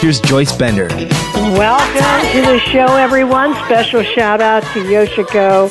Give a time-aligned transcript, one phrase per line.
[0.00, 0.88] here's Joyce Bender.
[0.88, 3.54] Welcome to the show, everyone.
[3.64, 5.70] Special shout out to Yoshiko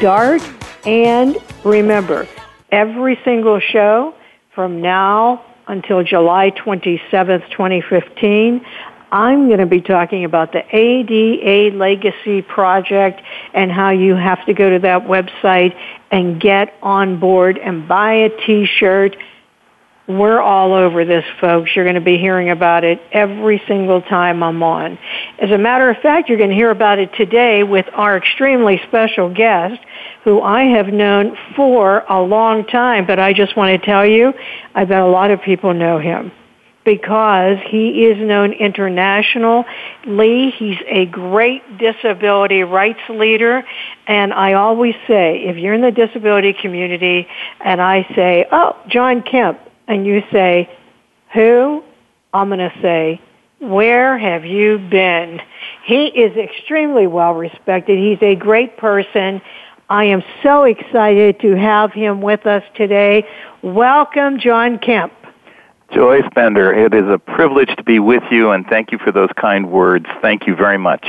[0.00, 0.42] Dart.
[0.84, 2.26] And remember,
[2.72, 4.14] every single show
[4.54, 8.64] from now until July 27th, 2015,
[9.10, 13.22] I'm going to be talking about the ADA Legacy Project
[13.54, 15.78] and how you have to go to that website
[16.10, 19.16] and get on board and buy a t-shirt.
[20.08, 21.76] We're all over this, folks.
[21.76, 24.98] You're going to be hearing about it every single time I'm on.
[25.38, 28.80] As a matter of fact, you're going to hear about it today with our extremely
[28.88, 29.78] special guest,
[30.24, 34.32] who I have known for a long time, but I just want to tell you,
[34.74, 36.32] I bet a lot of people know him
[36.86, 39.66] because he is known internationally.
[40.56, 43.62] He's a great disability rights leader.
[44.06, 47.28] And I always say, if you're in the disability community
[47.60, 50.70] and I say, oh, John Kemp, and you say,
[51.32, 51.82] who?
[52.32, 53.20] I'm going to say,
[53.58, 55.40] where have you been?
[55.84, 57.98] He is extremely well respected.
[57.98, 59.40] He's a great person.
[59.90, 63.26] I am so excited to have him with us today.
[63.62, 65.12] Welcome, John Kemp.
[65.90, 69.30] Joyce Bender, it is a privilege to be with you, and thank you for those
[69.40, 70.04] kind words.
[70.20, 71.06] Thank you very much.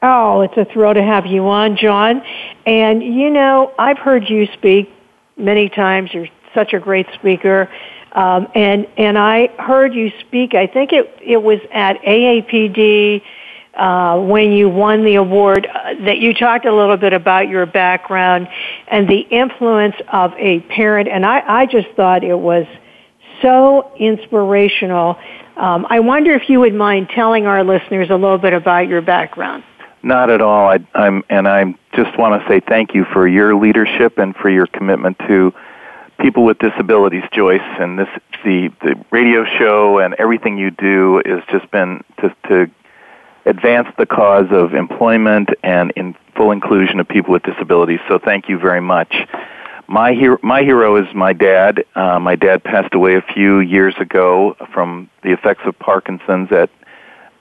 [0.00, 2.22] Oh, it's a thrill to have you on, John.
[2.64, 4.90] And you know, I've heard you speak
[5.36, 6.14] many times.
[6.14, 7.68] You're such a great speaker.
[8.16, 10.54] Um, and and I heard you speak.
[10.54, 13.22] I think it it was at AAPD
[13.74, 17.66] uh, when you won the award uh, that you talked a little bit about your
[17.66, 18.48] background
[18.88, 21.10] and the influence of a parent.
[21.10, 22.66] And I I just thought it was
[23.42, 25.18] so inspirational.
[25.58, 29.02] Um, I wonder if you would mind telling our listeners a little bit about your
[29.02, 29.62] background.
[30.02, 30.68] Not at all.
[30.68, 34.48] I, I'm, and I just want to say thank you for your leadership and for
[34.48, 35.52] your commitment to
[36.26, 37.60] people with disabilities, Joyce.
[37.78, 38.08] And this,
[38.44, 42.70] the the radio show and everything you do has just been to, to
[43.44, 48.00] advance the cause of employment and in full inclusion of people with disabilities.
[48.08, 49.14] So thank you very much
[49.88, 51.84] my hero, my hero is my dad.
[51.94, 56.70] Uh, my dad passed away a few years ago from the effects of Parkinson's at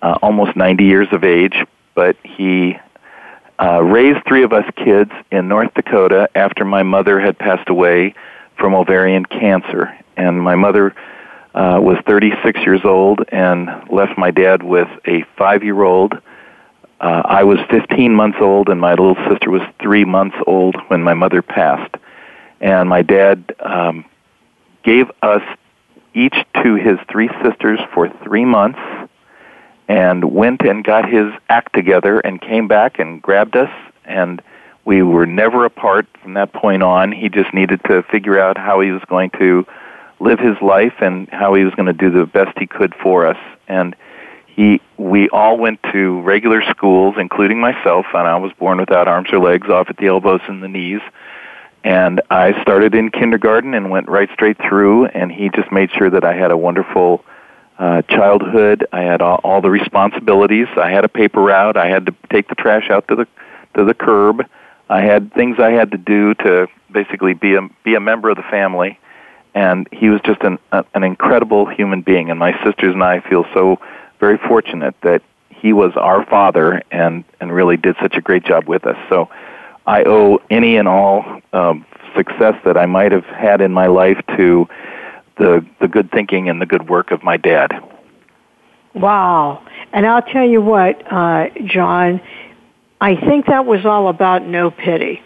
[0.03, 1.55] uh, almost 90 years of age.
[1.95, 2.77] But he
[3.59, 8.13] uh, raised three of us kids in North Dakota after my mother had passed away
[8.57, 9.97] from ovarian cancer.
[10.17, 10.95] And my mother
[11.53, 16.13] uh, was 36 years old and left my dad with a five-year-old.
[17.01, 21.03] Uh, I was 15 months old, and my little sister was three months old when
[21.03, 21.95] my mother passed
[22.61, 24.05] and my dad um,
[24.83, 25.41] gave us
[26.13, 28.79] each to his three sisters for three months
[29.87, 33.69] and went and got his act together and came back and grabbed us
[34.05, 34.41] and
[34.85, 38.79] we were never apart from that point on he just needed to figure out how
[38.79, 39.65] he was going to
[40.19, 43.25] live his life and how he was going to do the best he could for
[43.25, 43.37] us
[43.67, 43.95] and
[44.47, 49.29] he we all went to regular schools including myself and I was born without arms
[49.33, 51.01] or legs off at the elbows and the knees
[51.85, 56.09] and I started in kindergarten and went right straight through, and he just made sure
[56.09, 57.23] that I had a wonderful
[57.77, 58.87] uh, childhood.
[58.91, 60.65] I had all, all the responsibilities.
[60.77, 61.77] I had a paper route.
[61.77, 63.27] I had to take the trash out to the
[63.77, 64.47] to the curb.
[64.89, 68.37] I had things I had to do to basically be a be a member of
[68.37, 68.99] the family.
[69.53, 72.29] And he was just an a, an incredible human being.
[72.29, 73.79] And my sisters and I feel so
[74.19, 78.67] very fortunate that he was our father and and really did such a great job
[78.67, 78.97] with us.
[79.09, 79.29] So
[79.87, 84.21] I owe any and all um, success that I might have had in my life
[84.37, 84.67] to
[85.37, 87.71] the the good thinking and the good work of my dad.
[88.93, 89.61] Wow!
[89.91, 92.21] And I'll tell you what, uh, John,
[93.01, 95.21] I think that was all about no pity.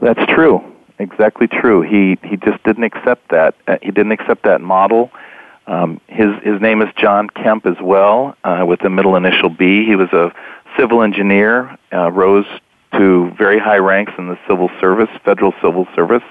[0.00, 0.62] That's true.
[0.98, 1.82] Exactly true.
[1.82, 3.54] He he just didn't accept that.
[3.66, 5.10] Uh, he didn't accept that model.
[5.66, 9.84] Um, his his name is John Kemp as well, uh, with the middle initial B.
[9.84, 10.32] He was a
[10.78, 12.46] civil engineer, uh, rose
[12.92, 16.22] to very high ranks in the civil service, federal civil service,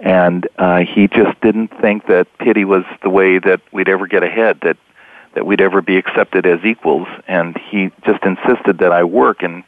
[0.00, 4.22] and uh, he just didn't think that pity was the way that we'd ever get
[4.22, 4.58] ahead.
[4.62, 4.76] That
[5.34, 9.42] that we'd ever be accepted as equals, and he just insisted that I work.
[9.42, 9.64] And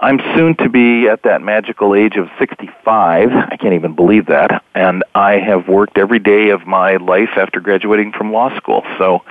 [0.00, 3.30] I'm soon to be at that magical age of 65.
[3.30, 4.64] I can't even believe that.
[4.74, 8.82] And I have worked every day of my life after graduating from law school.
[8.98, 9.22] So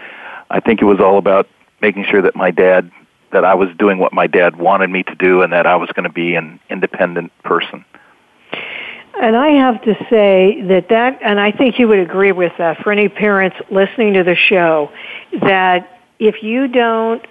[0.49, 1.47] I think it was all about
[1.81, 2.91] making sure that my dad,
[3.31, 5.89] that I was doing what my dad wanted me to do and that I was
[5.89, 7.83] going to be an independent person.
[9.19, 12.81] And I have to say that that, and I think you would agree with that
[12.81, 14.91] for any parents listening to the show,
[15.41, 17.25] that if you don't,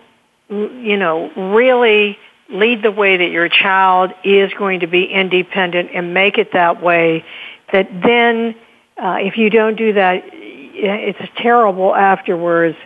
[0.50, 2.18] you know, really
[2.50, 6.82] lead the way that your child is going to be independent and make it that
[6.82, 7.24] way,
[7.72, 8.54] that then
[9.02, 12.76] uh, if you don't do that, it's terrible afterwards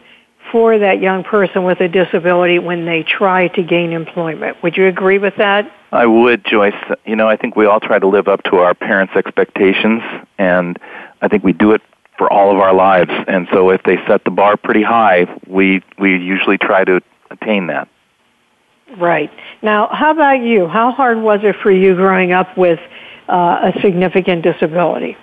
[0.53, 4.63] for that young person with a disability when they try to gain employment.
[4.63, 5.73] Would you agree with that?
[5.91, 6.75] I would, Joyce.
[7.07, 10.03] You know, I think we all try to live up to our parents' expectations,
[10.39, 10.79] and
[11.23, 11.81] I think we do it
[12.19, 13.11] for all of our lives.
[13.27, 17.01] And so if they set the bar pretty high, we, we usually try to
[17.31, 17.89] attain that.
[18.99, 19.31] Right.
[19.63, 20.69] Now, how about you?
[20.69, 22.79] How hard was it for you growing up with
[23.29, 25.17] uh, a significant disability?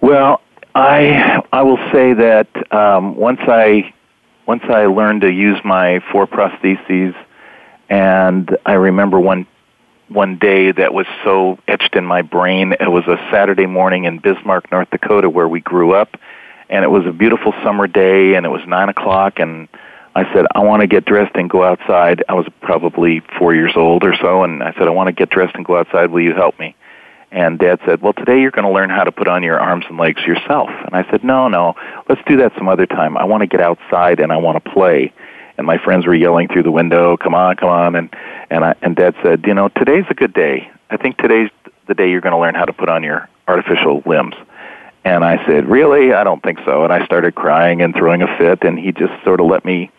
[0.00, 0.40] Well,
[0.76, 3.92] I I will say that um, once I
[4.48, 7.14] once I learned to use my four prostheses,
[7.90, 9.46] and I remember one
[10.08, 12.72] one day that was so etched in my brain.
[12.72, 16.16] It was a Saturday morning in Bismarck, North Dakota, where we grew up,
[16.70, 19.68] and it was a beautiful summer day, and it was nine o'clock, and
[20.14, 22.24] I said, I want to get dressed and go outside.
[22.26, 25.28] I was probably four years old or so, and I said, I want to get
[25.28, 26.10] dressed and go outside.
[26.10, 26.74] Will you help me?
[27.30, 29.84] And Dad said, Well, today you're going to learn how to put on your arms
[29.88, 30.70] and legs yourself.
[30.70, 31.74] And I said, No, no,
[32.08, 33.16] let's do that some other time.
[33.16, 35.12] I want to get outside and I want to play.
[35.56, 38.14] And my friends were yelling through the window, "Come on, come on!" And
[38.48, 40.70] and I, and Dad said, "You know, today's a good day.
[40.88, 41.50] I think today's
[41.88, 44.36] the day you're going to learn how to put on your artificial limbs."
[45.04, 46.12] And I said, "Really?
[46.12, 49.12] I don't think so." And I started crying and throwing a fit, and he just
[49.24, 49.90] sort of let me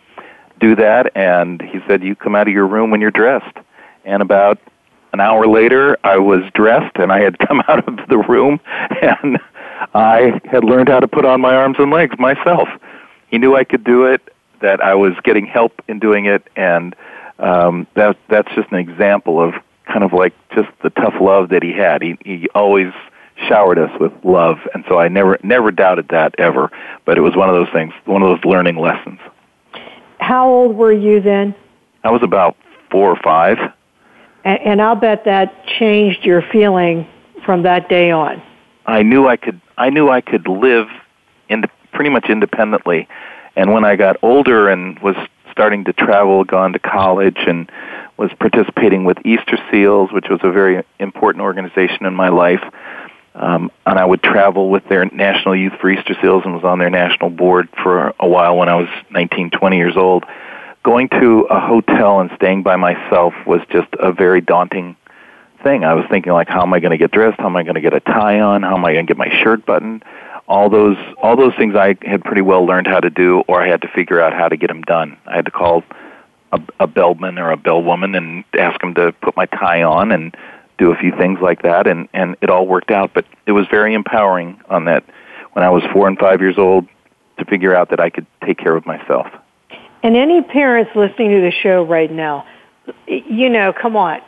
[0.60, 1.16] do that.
[1.16, 3.56] And he said, You come out of your room when you're dressed.
[4.04, 4.58] And about
[5.12, 8.60] an hour later, I was dressed and I had come out of the room
[9.02, 9.38] and
[9.94, 12.68] I had learned how to put on my arms and legs myself.
[13.28, 14.22] He knew I could do it,
[14.60, 16.94] that I was getting help in doing it, and
[17.38, 19.54] um, that that's just an example of
[19.86, 22.02] kind of like just the tough love that he had.
[22.02, 22.92] He he always
[23.48, 26.70] showered us with love, and so I never never doubted that ever.
[27.04, 29.18] But it was one of those things, one of those learning lessons.
[30.20, 31.54] How old were you then?
[32.04, 32.56] I was about
[32.90, 33.58] four or five.
[34.44, 37.06] And, and I'll bet that changed your feeling
[37.44, 38.42] from that day on.
[38.86, 39.60] I knew I could.
[39.76, 40.88] I knew I could live
[41.48, 43.08] in pretty much independently.
[43.56, 45.16] And when I got older and was
[45.50, 47.70] starting to travel, gone to college, and
[48.16, 52.62] was participating with Easter Seals, which was a very important organization in my life,
[53.34, 56.78] um, and I would travel with their National Youth for Easter Seals and was on
[56.78, 60.24] their national board for a while when I was 19, 20 years old.
[60.82, 64.96] Going to a hotel and staying by myself was just a very daunting
[65.62, 65.84] thing.
[65.84, 67.38] I was thinking like, how am I going to get dressed?
[67.38, 68.62] How am I going to get a tie on?
[68.62, 70.04] How am I going to get my shirt buttoned?
[70.48, 73.68] All those, all those things I had pretty well learned how to do, or I
[73.68, 75.16] had to figure out how to get them done.
[75.26, 75.84] I had to call
[76.52, 80.34] a, a bellman or a bellwoman and ask them to put my tie on and
[80.78, 83.12] do a few things like that, and and it all worked out.
[83.14, 85.04] But it was very empowering on that
[85.52, 86.88] when I was four and five years old
[87.38, 89.26] to figure out that I could take care of myself.
[90.02, 92.46] And any parents listening to the show right now,
[93.06, 94.20] you know, come on.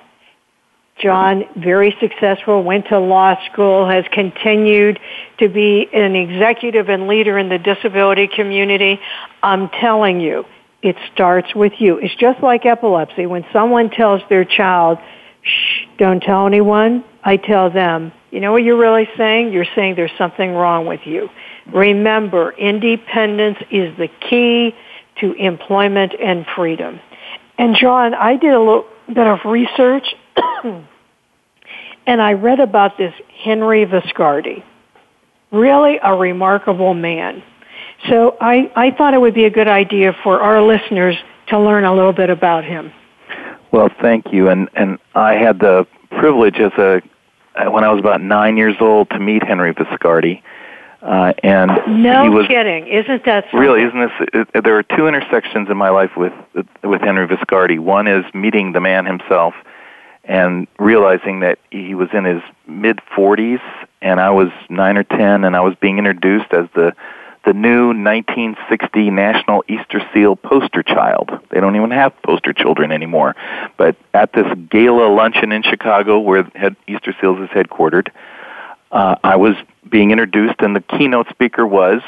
[1.00, 5.00] John, very successful, went to law school, has continued
[5.38, 9.00] to be an executive and leader in the disability community.
[9.42, 10.44] I'm telling you,
[10.82, 11.98] it starts with you.
[11.98, 13.26] It's just like epilepsy.
[13.26, 14.98] When someone tells their child,
[15.42, 17.04] shh, don't tell anyone.
[17.24, 19.52] I tell them, you know what you're really saying?
[19.52, 21.30] You're saying there's something wrong with you.
[21.72, 24.74] Remember, independence is the key
[25.20, 27.00] to employment and freedom.
[27.58, 30.06] And John, I did a little bit of research
[32.06, 33.14] and I read about this
[33.44, 34.62] Henry Viscardi.
[35.50, 37.42] Really a remarkable man.
[38.08, 41.16] So I, I thought it would be a good idea for our listeners
[41.48, 42.92] to learn a little bit about him.
[43.72, 44.48] Well, thank you.
[44.48, 47.02] And and I had the privilege as a
[47.70, 50.42] when I was about nine years old to meet Henry Viscardi.
[51.02, 53.58] Uh, and no he was, kidding, isn't that something?
[53.58, 53.82] really?
[53.82, 54.28] Isn't this?
[54.54, 56.32] It, there are two intersections in my life with
[56.84, 57.80] with Henry Viscardi.
[57.80, 59.54] One is meeting the man himself
[60.24, 63.60] and realizing that he was in his mid 40s,
[64.00, 66.94] and I was nine or ten, and I was being introduced as the
[67.44, 71.30] the new 1960 National Easter Seal poster child.
[71.50, 73.34] They don't even have poster children anymore.
[73.76, 76.48] But at this gala luncheon in Chicago, where
[76.86, 78.10] Easter Seals is headquartered,
[78.92, 79.56] uh, I was
[79.90, 82.02] being introduced, and the keynote speaker was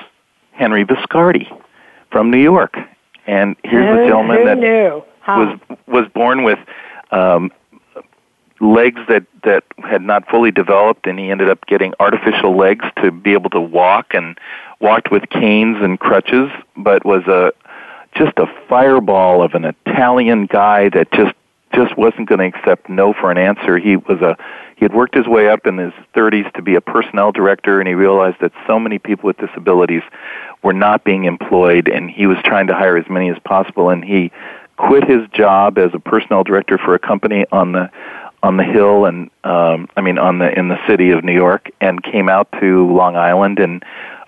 [0.53, 1.49] Henry Viscardi
[2.11, 2.77] from New York.
[3.27, 5.03] And here's who, a gentleman that knew?
[5.21, 5.57] Huh.
[5.67, 6.59] was was born with
[7.11, 7.51] um,
[8.61, 13.11] legs that that had not fully developed, and he ended up getting artificial legs to
[13.11, 14.39] be able to walk, and
[14.81, 17.53] walked with canes and crutches, but was a
[18.15, 21.35] just a fireball of an Italian guy that just
[21.75, 23.79] just wasn't going to accept no for an answer.
[23.79, 24.37] He was a
[24.77, 27.87] he had worked his way up in his 30s to be a personnel director, and
[27.87, 30.03] he realized that so many people with disabilities
[30.65, 33.91] were not being employed, and he was trying to hire as many as possible.
[33.91, 34.33] And he
[34.77, 37.91] quit his job as a personnel director for a company on the
[38.43, 41.71] on the hill and um I mean on the in the city of New York
[41.81, 43.83] and came out to Long Island and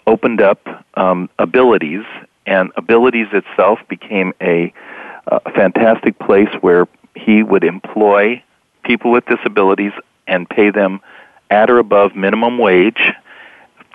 [0.06, 2.04] opened up um abilities
[2.46, 4.72] and abilities itself became a,
[5.26, 6.86] a fantastic place where
[7.16, 8.42] he would employ
[8.84, 9.92] people with disabilities
[10.26, 11.00] and pay them
[11.50, 13.00] at or above minimum wage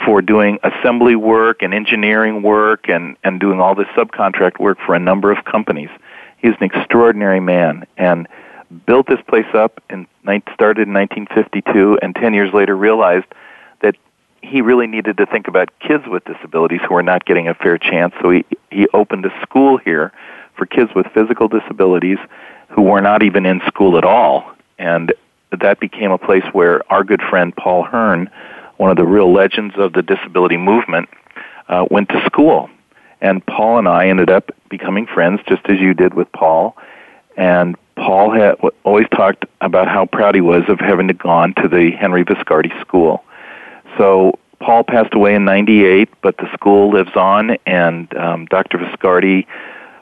[0.06, 4.96] for doing assembly work and engineering work and, and doing all this subcontract work for
[4.96, 5.90] a number of companies.
[6.38, 8.28] He's an extraordinary man and
[8.86, 10.08] built this place up and
[10.54, 13.26] started in 1952 and 10 years later realized
[13.82, 13.96] that
[14.42, 17.78] he really needed to think about kids with disabilities who are not getting a fair
[17.78, 18.14] chance.
[18.22, 20.12] So he, he opened a school here
[20.56, 22.18] for kids with physical disabilities
[22.70, 24.52] who were not even in school at all.
[24.78, 25.14] And
[25.60, 28.30] that became a place where our good friend Paul Hearne,
[28.78, 31.10] one of the real legends of the disability movement,
[31.68, 32.70] uh, went to school.
[33.20, 36.76] And Paul and I ended up becoming friends, just as you did with Paul.
[37.38, 41.92] And Paul had always talked about how proud he was of having gone to the
[41.92, 43.24] Henry Viscardi School.
[43.98, 48.78] So Paul passed away in '98, but the school lives on, and um, Dr.
[48.78, 49.46] Viscardi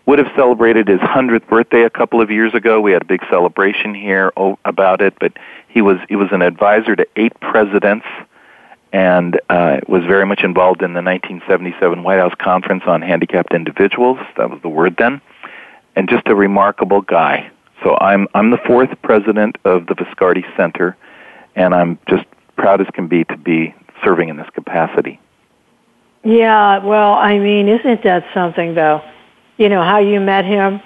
[0.05, 2.81] would have celebrated his 100th birthday a couple of years ago.
[2.81, 4.31] We had a big celebration here
[4.65, 5.33] about it, but
[5.67, 8.05] he was he was an advisor to eight presidents
[8.91, 14.17] and uh, was very much involved in the 1977 White House Conference on Handicapped Individuals.
[14.37, 15.21] That was the word then,
[15.95, 17.51] and just a remarkable guy.
[17.83, 20.97] So I'm I'm the fourth president of the Viscardi Center,
[21.55, 22.25] and I'm just
[22.55, 25.19] proud as can be to be serving in this capacity.
[26.23, 29.01] Yeah, well, I mean, isn't that something though?
[29.59, 30.81] You know, how you met him?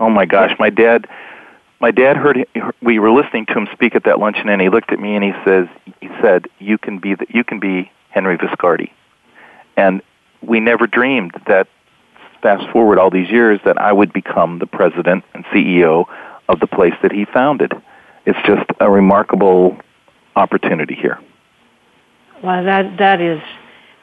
[0.00, 1.06] Oh my gosh, my dad
[1.78, 2.46] my dad heard
[2.80, 5.22] we were listening to him speak at that luncheon and he looked at me and
[5.22, 5.68] he says
[6.00, 8.90] he said you can be the, you can be Henry Viscardi.
[9.76, 10.00] And
[10.40, 11.68] we never dreamed that
[12.40, 16.06] fast forward all these years that I would become the president and CEO
[16.48, 17.72] of the place that he founded.
[18.24, 19.76] It's just a remarkable
[20.34, 21.20] opportunity here.
[22.42, 23.42] Well, that that is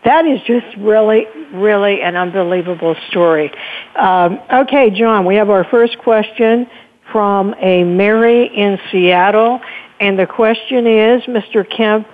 [0.06, 3.52] that is just really, really an unbelievable story.
[3.96, 6.68] Um, okay, John, we have our first question
[7.12, 9.62] from a Mary in Seattle,
[10.00, 11.70] and the question is, Mr.
[11.70, 12.08] Kemp,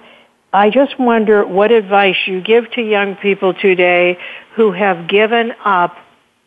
[0.52, 4.18] I just wonder what advice you give to young people today
[4.56, 5.96] who have given up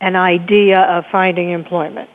[0.00, 2.11] an idea of finding employment.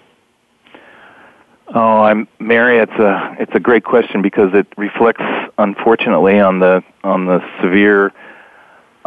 [1.74, 2.80] Oh, I'm Mary.
[2.80, 5.24] It's a it's a great question because it reflects,
[5.58, 8.14] unfortunately, on the on the severe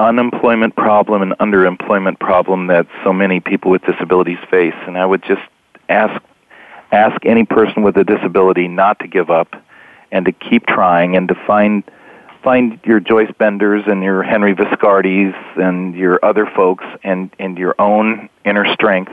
[0.00, 4.74] unemployment problem and underemployment problem that so many people with disabilities face.
[4.86, 5.42] And I would just
[5.88, 6.22] ask
[6.92, 9.54] ask any person with a disability not to give up
[10.10, 11.84] and to keep trying and to find
[12.42, 17.74] find your Joyce Benders and your Henry Viscardis and your other folks and, and your
[17.78, 19.12] own inner strength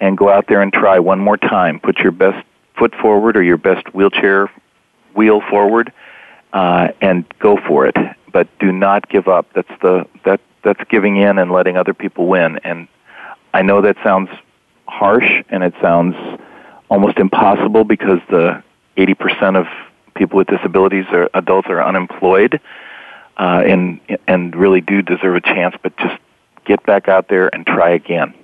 [0.00, 1.78] and go out there and try one more time.
[1.78, 2.44] Put your best
[2.76, 4.50] foot forward or your best wheelchair
[5.14, 5.92] wheel forward
[6.52, 7.96] uh, and go for it
[8.32, 9.46] but do not give up.
[9.54, 12.58] That's the that that's giving in and letting other people win.
[12.64, 12.88] And
[13.52, 14.28] I know that sounds
[14.86, 16.16] harsh and it sounds
[16.88, 18.62] almost impossible because the
[18.96, 19.66] 80% of
[20.14, 22.60] people with disabilities or adults are unemployed
[23.36, 25.74] uh, and and really do deserve a chance.
[25.82, 26.20] But just
[26.64, 28.34] get back out there and try again.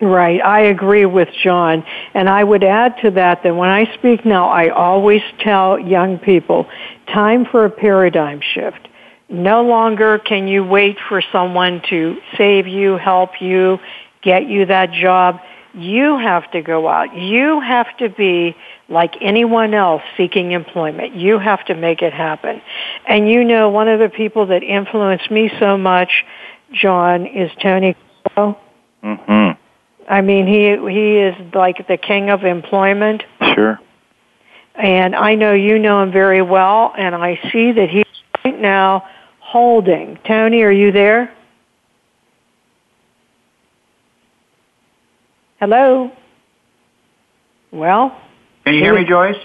[0.00, 0.40] Right.
[0.42, 1.84] I agree with John.
[2.14, 6.18] And I would add to that that when I speak now, I always tell young
[6.18, 6.66] people,
[7.12, 8.88] time for a paradigm shift.
[9.28, 13.78] No longer can you wait for someone to save you, help you,
[14.22, 15.40] get you that job.
[15.74, 17.14] You have to go out.
[17.14, 18.56] You have to be
[18.88, 21.14] like anyone else seeking employment.
[21.14, 22.60] You have to make it happen.
[23.06, 26.10] And you know, one of the people that influenced me so much,
[26.72, 27.96] John, is Tony
[28.36, 29.59] Mm-hmm.
[30.10, 33.22] I mean, he he is like the king of employment.
[33.54, 33.78] Sure.
[34.74, 38.04] And I know you know him very well, and I see that he's
[38.44, 39.04] right now
[39.38, 40.18] holding.
[40.26, 41.32] Tony, are you there?
[45.60, 46.10] Hello?
[47.70, 48.20] Well?
[48.64, 49.36] Can you hear me, Joyce?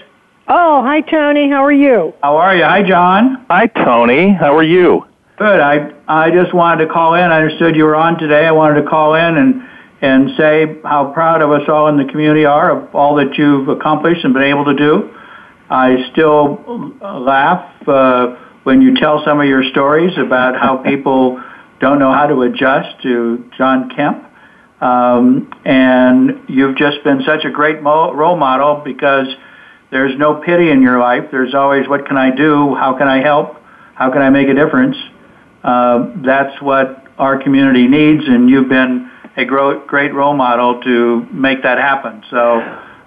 [0.48, 1.48] Oh, hi, Tony.
[1.48, 2.12] How are you?
[2.22, 2.64] How are you?
[2.64, 3.46] Hi, John.
[3.48, 4.32] Hi, Tony.
[4.32, 5.06] How are you?
[5.38, 5.60] Good.
[5.60, 7.20] I I just wanted to call in.
[7.20, 8.46] I understood you were on today.
[8.46, 9.62] I wanted to call in and
[10.00, 13.68] and say how proud of us all in the community are of all that you've
[13.68, 15.10] accomplished and been able to do.
[15.70, 21.42] I still laugh uh, when you tell some of your stories about how people
[21.80, 24.24] don't know how to adjust to John Kemp.
[24.80, 29.26] Um, and you've just been such a great mo- role model because
[29.90, 31.30] there's no pity in your life.
[31.30, 32.74] There's always, what can I do?
[32.74, 33.56] How can I help?
[33.94, 34.96] How can I make a difference?
[35.64, 41.62] Uh, that's what our community needs, and you've been a great role model to make
[41.62, 42.22] that happen.
[42.30, 42.60] So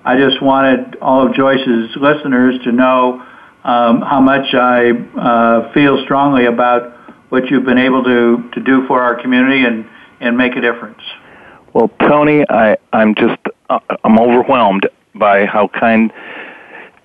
[0.05, 3.25] I just wanted all of Joyce's listeners to know
[3.63, 6.95] um, how much I uh, feel strongly about
[7.29, 9.85] what you've been able to, to do for our community and,
[10.19, 11.01] and make a difference.
[11.73, 16.11] Well, Tony, I, I'm just uh, I'm overwhelmed by how kind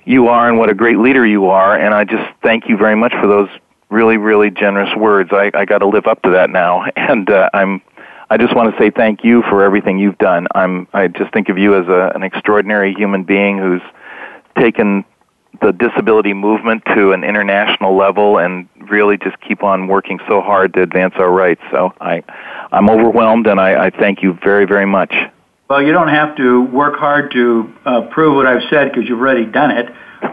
[0.04, 2.96] you are and what a great leader you are, and I just thank you very
[2.96, 3.48] much for those
[3.90, 5.30] really, really generous words.
[5.32, 7.82] I, I got to live up to that now, and uh, I'm.
[8.30, 10.46] I just want to say thank you for everything you've done.
[10.54, 10.88] I'm.
[10.92, 13.82] I just think of you as a, an extraordinary human being who's
[14.58, 15.04] taken
[15.60, 20.74] the disability movement to an international level and really just keep on working so hard
[20.74, 21.60] to advance our rights.
[21.70, 22.22] So I,
[22.72, 25.14] I'm overwhelmed, and I, I thank you very, very much.
[25.68, 29.20] Well, you don't have to work hard to uh, prove what I've said because you've
[29.20, 29.88] already done it.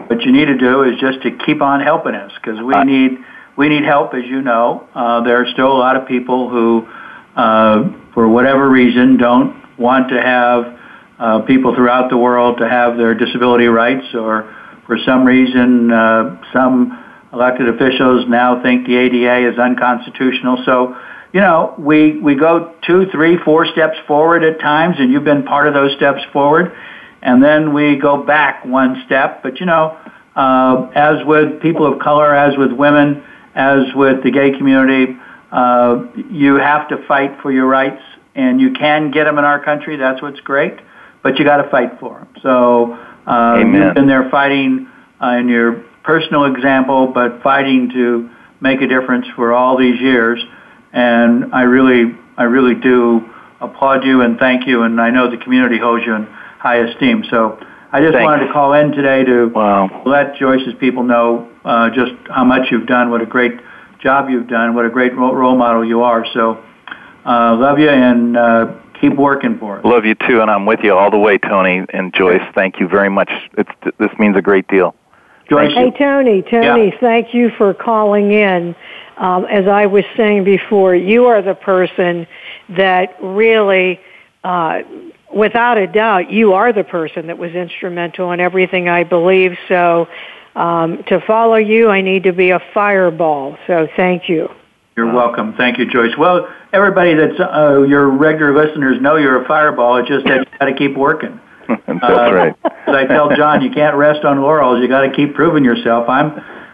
[0.08, 3.18] What you need to do is just to keep on helping us because we need
[3.56, 4.88] we need help, as you know.
[4.94, 6.88] Uh, there are still a lot of people who,
[7.34, 10.78] for whatever reason, don't want to have
[11.18, 14.54] uh, people throughout the world to have their disability rights or
[14.86, 16.98] for some reason, uh, some
[17.32, 20.62] elected officials now think the ADA is unconstitutional.
[20.66, 20.96] So,
[21.32, 25.44] you know, we, we go two, three, four steps forward at times, and you've been
[25.44, 26.72] part of those steps forward.
[27.22, 29.42] And then we go back one step.
[29.42, 29.96] But, you know,
[30.34, 33.22] uh, as with people of color, as with women,
[33.54, 35.16] as with the gay community,
[35.52, 38.02] uh, you have to fight for your rights,
[38.34, 39.96] and you can get them in our country.
[39.96, 40.80] That's what's great,
[41.22, 42.28] but you got to fight for them.
[42.42, 43.82] So uh, Amen.
[43.82, 44.88] You've been there fighting
[45.22, 50.42] uh, in your personal example, but fighting to make a difference for all these years.
[50.92, 54.82] And I really, I really do applaud you and thank you.
[54.82, 57.24] And I know the community holds you in high esteem.
[57.30, 57.58] So
[57.92, 58.24] I just Thanks.
[58.24, 60.02] wanted to call in today to wow.
[60.04, 63.52] let Joyce's people know uh, just how much you've done, what a great
[64.02, 66.26] job you've done, what a great role model you are.
[66.34, 66.62] So
[67.24, 69.84] uh, love you and uh, keep working for us.
[69.84, 72.42] Love you too, and I'm with you all the way, Tony and Joyce.
[72.54, 73.30] Thank you very much.
[73.56, 74.94] It's, this means a great deal.
[75.48, 75.72] Joyce.
[75.74, 77.00] Hey, Tony, Tony, yeah.
[77.00, 78.74] thank you for calling in.
[79.16, 82.26] Um, as I was saying before, you are the person
[82.70, 84.00] that really,
[84.42, 84.80] uh,
[85.34, 89.56] without a doubt, you are the person that was instrumental in everything I believe.
[89.68, 90.08] So,
[90.54, 93.56] um, to follow you, I need to be a fireball.
[93.66, 94.48] So, thank you.
[94.96, 95.54] You're welcome.
[95.54, 96.16] Thank you, Joyce.
[96.18, 99.96] Well, everybody that's uh, your regular listeners know you're a fireball.
[99.96, 101.40] It's just that you got to keep working.
[101.68, 102.54] that's uh, right.
[102.64, 104.82] As I tell John, you can't rest on laurels.
[104.82, 106.08] You got to keep proving yourself.
[106.08, 106.32] I'm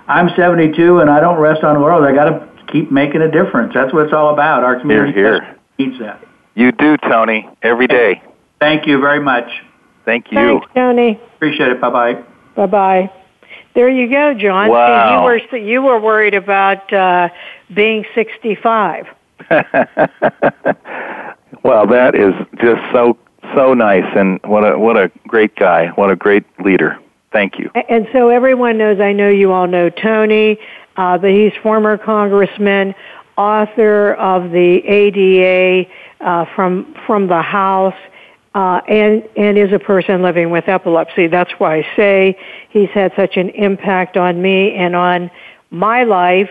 [0.09, 2.05] I'm 72 and I don't rest on laurels.
[2.05, 3.73] I got to keep making a difference.
[3.75, 4.65] That's what it's all about.
[4.65, 5.59] Our community here, here.
[5.79, 6.25] needs that.
[6.55, 7.49] You do, Tony.
[7.63, 8.23] Every day.
[8.59, 9.49] Thank you very much.
[10.05, 10.39] Thank you.
[10.39, 11.21] Thanks, Tony.
[11.37, 11.81] Appreciate it.
[11.81, 12.25] Bye bye.
[12.57, 13.13] Bye bye.
[13.79, 14.71] There you go, John.
[14.71, 15.39] Wow.
[15.39, 17.29] See, you were you were worried about uh,
[17.73, 19.07] being 65.
[21.63, 23.17] well, that is just so
[23.55, 26.99] so nice, and what a what a great guy, what a great leader.
[27.31, 27.71] Thank you.
[27.89, 28.99] And so everyone knows.
[28.99, 30.59] I know you all know Tony,
[30.97, 32.97] uh, but he's former congressman,
[33.37, 35.89] author of the ADA
[36.21, 37.95] uh, from from the House.
[38.59, 41.29] Uh, and and is a person living with epilepsy.
[41.29, 42.39] That's why I say
[42.71, 45.31] he's had such an impact on me and on
[45.71, 46.51] my life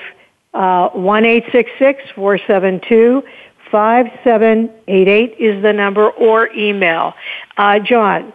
[0.54, 3.24] uh, one eight six six four seven two
[3.70, 7.14] five seven eight eight is the number or email.
[7.58, 8.32] Uh, John,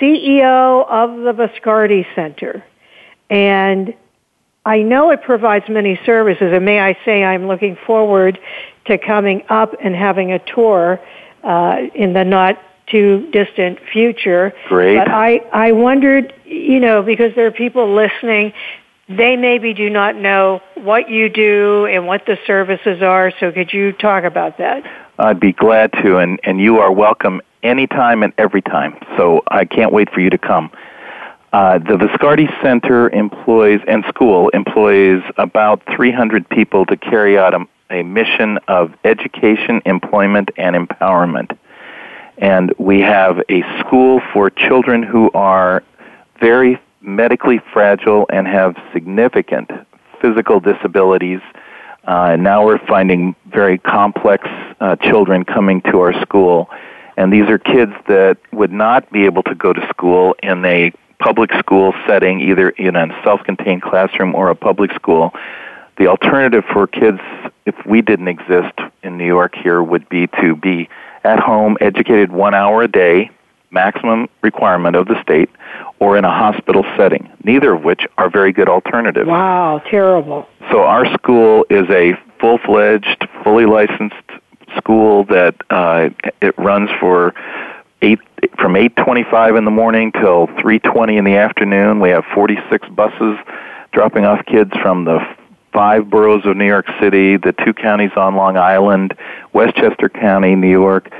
[0.00, 2.64] CEO of the Viscardi Center,
[3.30, 3.94] and
[4.66, 6.50] I know it provides many services.
[6.52, 8.40] And may I say, I'm looking forward
[8.86, 10.98] to coming up and having a tour
[11.44, 14.52] uh, in the not too distant future.
[14.68, 14.96] Great.
[14.96, 18.52] But I, I wondered, you know, because there are people listening
[19.08, 23.32] they maybe do not know what you do and what the services are.
[23.38, 24.82] So could you talk about that?
[25.18, 28.96] I'd be glad to, and, and you are welcome anytime and every time.
[29.16, 30.70] So I can't wait for you to come.
[31.52, 37.64] Uh, the Viscardi Center employs, and school employs about 300 people to carry out a,
[37.90, 41.56] a mission of education, employment, and empowerment.
[42.38, 45.82] And we have a school for children who are
[46.40, 49.70] very medically fragile and have significant
[50.20, 51.40] physical disabilities.
[52.04, 54.48] Uh, now we're finding very complex
[54.80, 56.68] uh, children coming to our school.
[57.16, 60.92] And these are kids that would not be able to go to school in a
[61.20, 65.32] public school setting, either in a self-contained classroom or a public school.
[65.96, 67.20] The alternative for kids,
[67.66, 70.88] if we didn't exist in New York here, would be to be
[71.24, 73.30] at home, educated one hour a day,
[73.70, 75.50] maximum requirement of the state,
[75.98, 79.26] or in a hospital setting, neither of which are very good alternatives.
[79.26, 80.46] Wow, terrible.
[80.70, 84.14] So our school is a full-fledged, fully licensed
[84.76, 86.10] school that uh,
[86.42, 87.34] it runs for
[88.02, 88.18] eight
[88.58, 92.00] from 8:25 in the morning till 3:20 in the afternoon.
[92.00, 93.38] We have 46 buses
[93.92, 95.20] dropping off kids from the
[95.74, 99.14] five boroughs of New York City, the two counties on Long Island,
[99.52, 101.12] Westchester County, New York.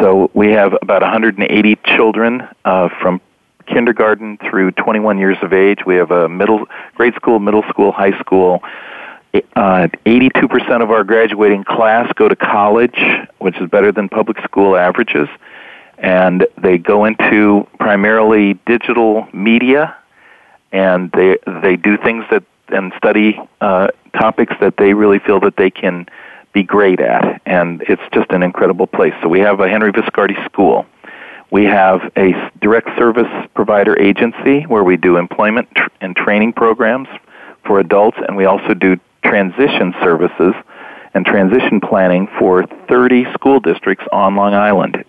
[0.00, 3.20] So we have about 180 children uh, from
[3.66, 5.80] kindergarten through 21 years of age.
[5.86, 8.62] We have a middle grade school, middle school, high school.
[9.34, 12.98] Uh, 82% of our graduating class go to college,
[13.38, 15.28] which is better than public school averages.
[15.98, 19.96] And they go into primarily digital media,
[20.72, 25.56] and they they do things that and study uh, topics that they really feel that
[25.56, 26.06] they can
[26.52, 27.40] be great at.
[27.46, 29.14] And it's just an incredible place.
[29.22, 30.86] So we have a Henry Viscardi School.
[31.50, 35.68] We have a direct service provider agency where we do employment
[36.00, 37.08] and training programs
[37.64, 40.54] for adults, and we also do transition services
[41.14, 45.04] and transition planning for 30 school districts on Long Island,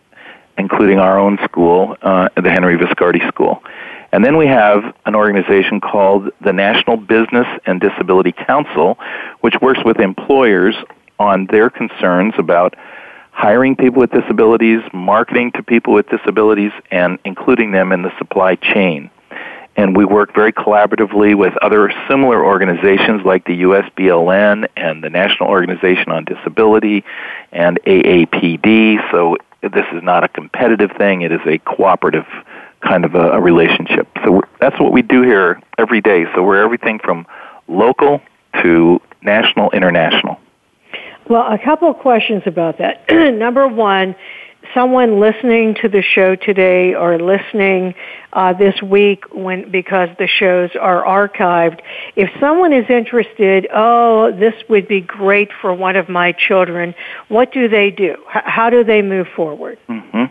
[0.57, 3.61] including our own school, uh, the Henry Viscardi School.
[4.11, 8.97] And then we have an organization called the National Business and Disability Council,
[9.41, 10.75] which works with employers
[11.19, 12.75] on their concerns about
[13.31, 18.55] hiring people with disabilities, marketing to people with disabilities, and including them in the supply
[18.55, 19.09] chain.
[19.75, 25.49] And we work very collaboratively with other similar organizations like the USBLN and the National
[25.49, 27.05] Organization on Disability
[27.53, 29.09] and AAPD.
[29.11, 32.25] So this is not a competitive thing, it is a cooperative
[32.81, 34.07] kind of a, a relationship.
[34.23, 36.25] So that's what we do here every day.
[36.35, 37.25] So we're everything from
[37.67, 38.21] local
[38.63, 40.39] to national, international.
[41.29, 43.05] Well, a couple of questions about that.
[43.11, 44.15] Number one,
[44.73, 47.93] someone listening to the show today or listening
[48.33, 51.81] uh, this week when because the shows are archived,
[52.15, 56.93] if someone is interested, oh, this would be great for one of my children.
[57.27, 58.15] What do they do?
[58.35, 59.79] H- how do they move forward?
[59.87, 60.25] Mm-hmm.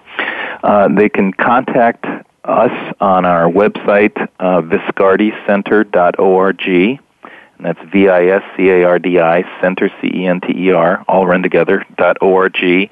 [0.62, 2.04] Uh, they can contact
[2.48, 7.00] us on our website, uh, viscardicenter.org
[7.58, 12.88] and that's V-I-S-C-A-R-D-I, Center, C-E-N-T-E-R, all run together, dot O-R-G.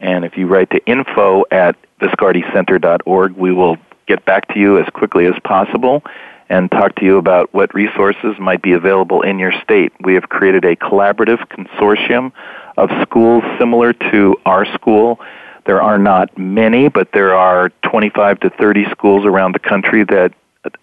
[0.00, 4.88] And if you write to info at viscardicenter.org, we will get back to you as
[4.90, 6.02] quickly as possible
[6.48, 9.92] and talk to you about what resources might be available in your state.
[10.00, 12.32] We have created a collaborative consortium
[12.76, 15.20] of schools similar to our school.
[15.66, 20.32] There are not many, but there are 25 to 30 schools around the country that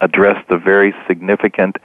[0.02, 1.78] address the very significant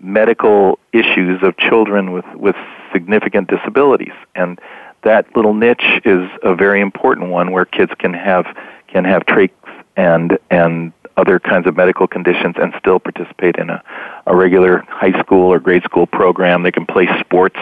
[0.00, 2.56] medical issues of children with, with
[2.92, 4.12] significant disabilities.
[4.34, 4.60] And
[5.02, 8.46] that little niche is a very important one where kids can have
[8.88, 9.50] can have trachs
[9.96, 13.82] and and other kinds of medical conditions and still participate in a,
[14.26, 16.62] a regular high school or grade school program.
[16.62, 17.58] They can play sports.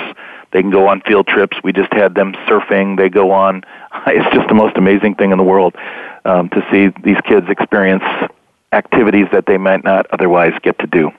[0.52, 1.56] They can go on field trips.
[1.62, 2.96] We just had them surfing.
[2.96, 3.64] They go on.
[4.08, 5.74] It's just the most amazing thing in the world
[6.24, 8.04] um, to see these kids experience
[8.72, 11.10] activities that they might not otherwise get to do.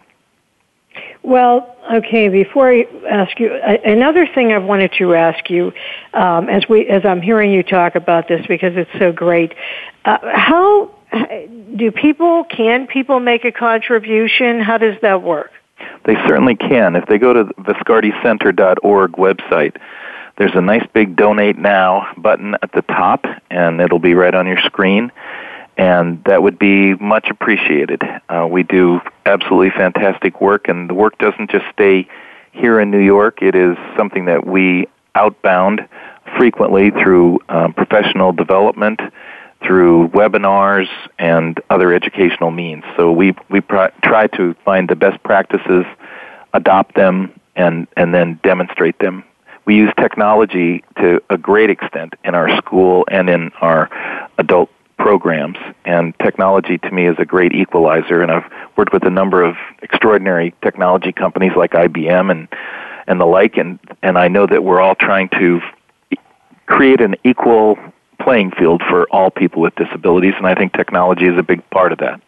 [1.23, 2.29] Well, okay.
[2.29, 5.73] Before I ask you, another thing I wanted to ask you,
[6.13, 9.53] um, as we as I'm hearing you talk about this because it's so great,
[10.05, 10.95] uh, how
[11.75, 14.61] do people can people make a contribution?
[14.61, 15.51] How does that work?
[16.05, 16.95] They certainly can.
[16.95, 19.77] If they go to the viscardicenter.org website,
[20.37, 24.47] there's a nice big donate now button at the top, and it'll be right on
[24.47, 25.11] your screen
[25.77, 28.01] and that would be much appreciated.
[28.29, 32.07] Uh, we do absolutely fantastic work, and the work doesn't just stay
[32.51, 33.41] here in New York.
[33.41, 35.87] It is something that we outbound
[36.37, 38.99] frequently through um, professional development,
[39.63, 42.83] through webinars, and other educational means.
[42.95, 45.85] So we we pr- try to find the best practices,
[46.53, 49.23] adopt them, and and then demonstrate them.
[49.65, 53.89] We use technology to a great extent in our school and in our
[54.37, 55.57] adult programs.
[55.85, 58.21] And technology to me is a great equalizer.
[58.21, 62.47] And I've worked with a number of extraordinary technology companies like IBM and
[63.07, 63.57] and the like.
[63.57, 65.61] And and I know that we're all trying to
[66.65, 67.77] create an equal
[68.19, 70.33] playing field for all people with disabilities.
[70.37, 72.21] And I think technology is a big part of that.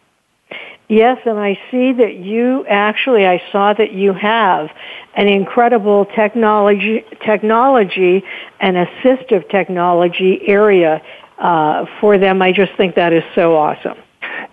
[0.88, 4.70] Yes, and I see that you actually, I saw that you have
[5.14, 8.24] an incredible technology, technology
[8.58, 11.00] and assistive technology area
[11.38, 12.42] uh, for them.
[12.42, 13.98] I just think that is so awesome.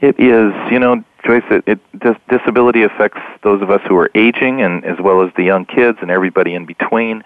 [0.01, 1.43] It is, you know, Joyce.
[1.49, 5.31] It, it dis- disability affects those of us who are aging, and as well as
[5.35, 7.23] the young kids and everybody in between.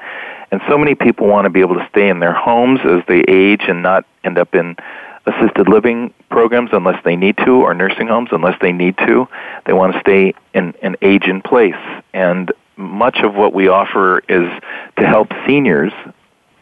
[0.51, 3.23] And so many people want to be able to stay in their homes as they
[3.27, 4.75] age and not end up in
[5.25, 9.27] assisted living programs unless they need to, or nursing homes unless they need to.
[9.65, 11.75] They want to stay in an age in place.
[12.13, 14.49] And much of what we offer is
[14.97, 15.93] to help seniors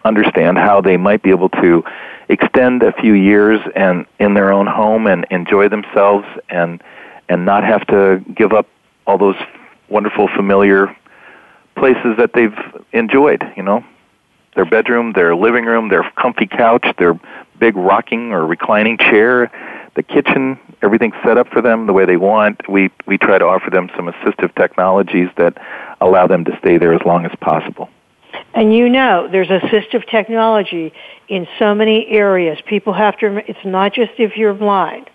[0.06, 1.84] understand how they might be able to
[2.30, 6.82] extend a few years and in their own home and enjoy themselves and
[7.28, 8.68] and not have to give up
[9.06, 9.36] all those
[9.88, 10.96] wonderful familiar
[11.76, 12.58] places that they've
[12.92, 13.84] enjoyed, you know.
[14.56, 17.20] Their bedroom, their living room, their comfy couch, their
[17.60, 19.52] big rocking or reclining chair,
[19.96, 22.68] the kitchen, everything's set up for them the way they want.
[22.68, 25.58] We we try to offer them some assistive technologies that
[26.02, 27.90] allow them to stay there as long as possible.
[28.54, 30.94] And you know, there's assistive technology
[31.28, 32.58] in so many areas.
[32.66, 35.10] People have to, it's not just if you're blind.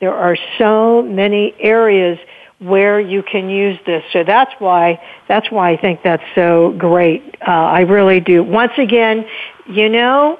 [0.00, 2.18] There are so many areas
[2.58, 4.04] where you can use this.
[4.12, 7.36] So that's why, that's why I think that's so great.
[7.46, 8.42] Uh, I really do.
[8.42, 9.26] Once again,
[9.68, 10.38] you know,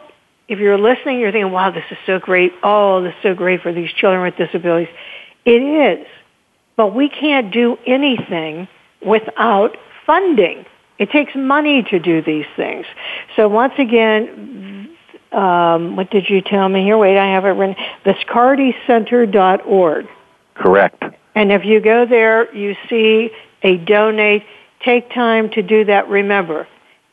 [0.48, 2.52] if you're listening, you're thinking, wow, this is so great.
[2.62, 4.92] Oh, this is so great for these children with disabilities.
[5.44, 6.06] It is.
[6.76, 8.68] But we can't do anything
[9.04, 10.64] without funding.
[10.98, 12.86] It takes money to do these things.
[13.36, 14.96] So once again,
[15.32, 16.98] um, what did you tell me here?
[16.98, 17.76] Wait, I have it written.
[18.04, 20.06] Viscardicenter.org.
[20.54, 21.02] Correct.
[21.34, 23.30] And if you go there, you see
[23.62, 24.44] a donate.
[24.84, 26.08] Take time to do that.
[26.08, 26.68] Remember,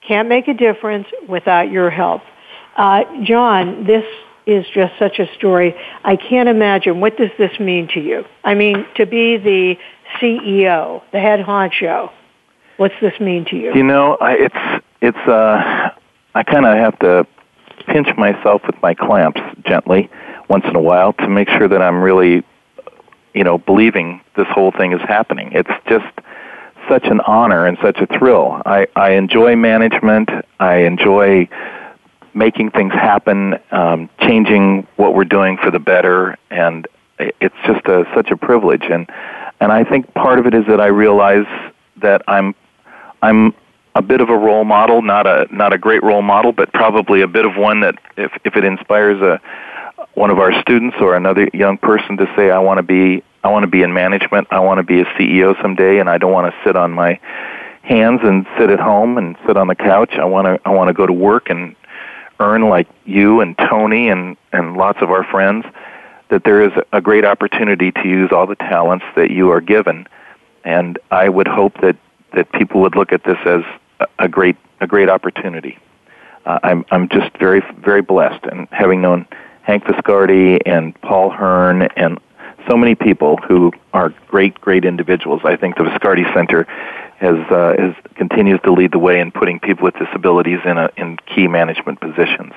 [0.06, 2.22] can't make a difference without your help.
[2.76, 4.06] Uh, John, this
[4.46, 5.76] is just such a story.
[6.04, 7.00] I can't imagine.
[7.00, 8.26] What does this mean to you?
[8.44, 9.78] I mean, to be the
[10.20, 12.12] CEO, the head honcho.
[12.80, 13.76] What's this mean to you?
[13.76, 15.18] You know, I, it's it's.
[15.18, 15.89] Uh,
[16.34, 17.28] I kind of have to
[17.88, 20.10] pinch myself with my clamps gently
[20.48, 22.42] once in a while to make sure that I'm really,
[23.34, 25.52] you know, believing this whole thing is happening.
[25.52, 26.06] It's just
[26.88, 28.62] such an honor and such a thrill.
[28.65, 30.30] I I enjoy management.
[30.62, 31.50] I enjoy
[32.34, 36.88] making things happen, um, changing what we're doing for the better, and
[37.20, 38.86] it's just a, such a privilege.
[38.89, 39.10] And
[39.60, 41.46] and I think part of it is that I realize
[41.98, 42.56] that I'm
[43.21, 43.53] I'm
[43.95, 47.21] a bit of a role model, not a not a great role model, but probably
[47.21, 49.41] a bit of one that if if it inspires a
[50.13, 53.49] one of our students or another young person to say I want to be I
[53.49, 56.32] want to be in management, I want to be a CEO someday and I don't
[56.32, 57.19] want to sit on my
[57.84, 60.13] hands and sit at home and sit on the couch.
[60.13, 61.75] I want to I want to go to work and
[62.39, 65.65] earn like you and Tony and and lots of our friends
[66.29, 70.08] that there is a great opportunity to use all the talents that you are given
[70.63, 71.97] and I would hope that
[72.34, 73.62] that people would look at this as
[74.18, 75.78] a great a great opportunity.
[76.46, 79.28] Uh, I'm I'm just very very blessed, and having known
[79.63, 82.20] Hank Viscardi and Paul Hearne and
[82.70, 85.42] so many people who are great great individuals.
[85.44, 86.63] I think the Viscardi Center
[87.18, 90.89] has uh, has continues to lead the way in putting people with disabilities in a,
[90.98, 92.54] in key management positions.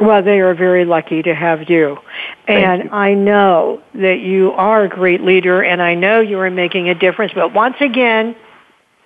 [0.00, 1.98] Well, they are very lucky to have you.
[2.46, 2.90] And you.
[2.90, 6.94] I know that you are a great leader and I know you are making a
[6.94, 7.32] difference.
[7.34, 8.36] But once again,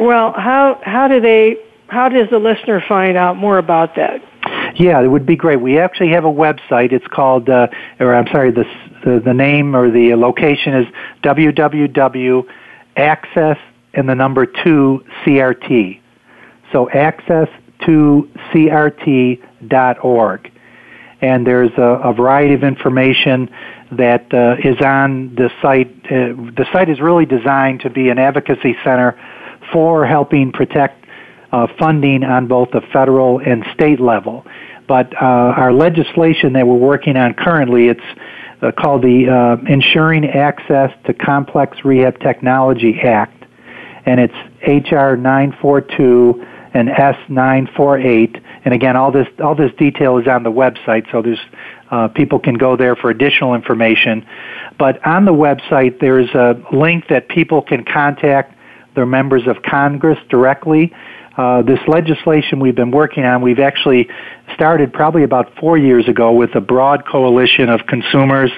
[0.00, 1.58] Well, how how do they?
[1.88, 4.22] How does the listener find out more about that?
[4.78, 5.60] Yeah, it would be great.
[5.60, 6.92] We actually have a website.
[6.92, 7.66] It's called, uh,
[7.98, 8.64] or I'm sorry, the,
[9.04, 10.86] the, the name or the location is
[11.24, 12.46] www.access
[13.94, 16.00] and the number two CRT.
[16.72, 17.48] So access
[17.86, 20.52] to CRT.org.
[21.20, 23.50] And there's a, a variety of information
[23.90, 25.90] that uh, is on the site.
[26.04, 29.18] Uh, the site is really designed to be an advocacy center
[29.72, 31.04] for helping protect
[31.50, 34.46] uh, funding on both the federal and state level.
[34.88, 38.00] But uh, our legislation that we're working on currently, it's
[38.62, 43.44] uh, called the uh, Ensuring Access to Complex Rehab Technology Act,
[44.06, 44.34] and it's
[44.66, 48.42] HR 942 and S948.
[48.64, 51.38] And again, all this all this detail is on the website, so there's
[51.90, 54.26] uh, people can go there for additional information.
[54.78, 58.57] But on the website, there's a link that people can contact
[58.94, 60.92] they're members of Congress directly.
[61.38, 64.08] Uh, this legislation we've been working on, we've actually
[64.54, 68.50] started probably about four years ago with a broad coalition of consumers,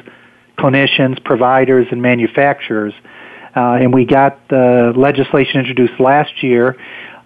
[0.56, 2.94] clinicians, providers, and manufacturers.
[3.54, 6.74] Uh, and we got the legislation introduced last year.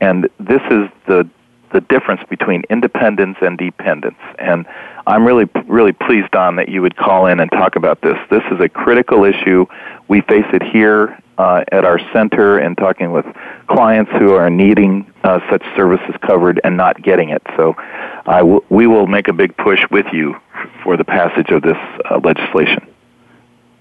[0.00, 1.28] And this is the
[1.72, 4.18] the difference between independence and dependence.
[4.38, 4.66] And
[5.06, 8.16] I'm really, really pleased, Don, that you would call in and talk about this.
[8.30, 9.66] This is a critical issue.
[10.12, 13.24] We face it here uh, at our center and talking with
[13.66, 17.40] clients who are needing uh, such services covered and not getting it.
[17.56, 17.74] So
[18.68, 20.36] we will make a big push with you
[20.84, 21.78] for the passage of this
[22.10, 22.86] uh, legislation.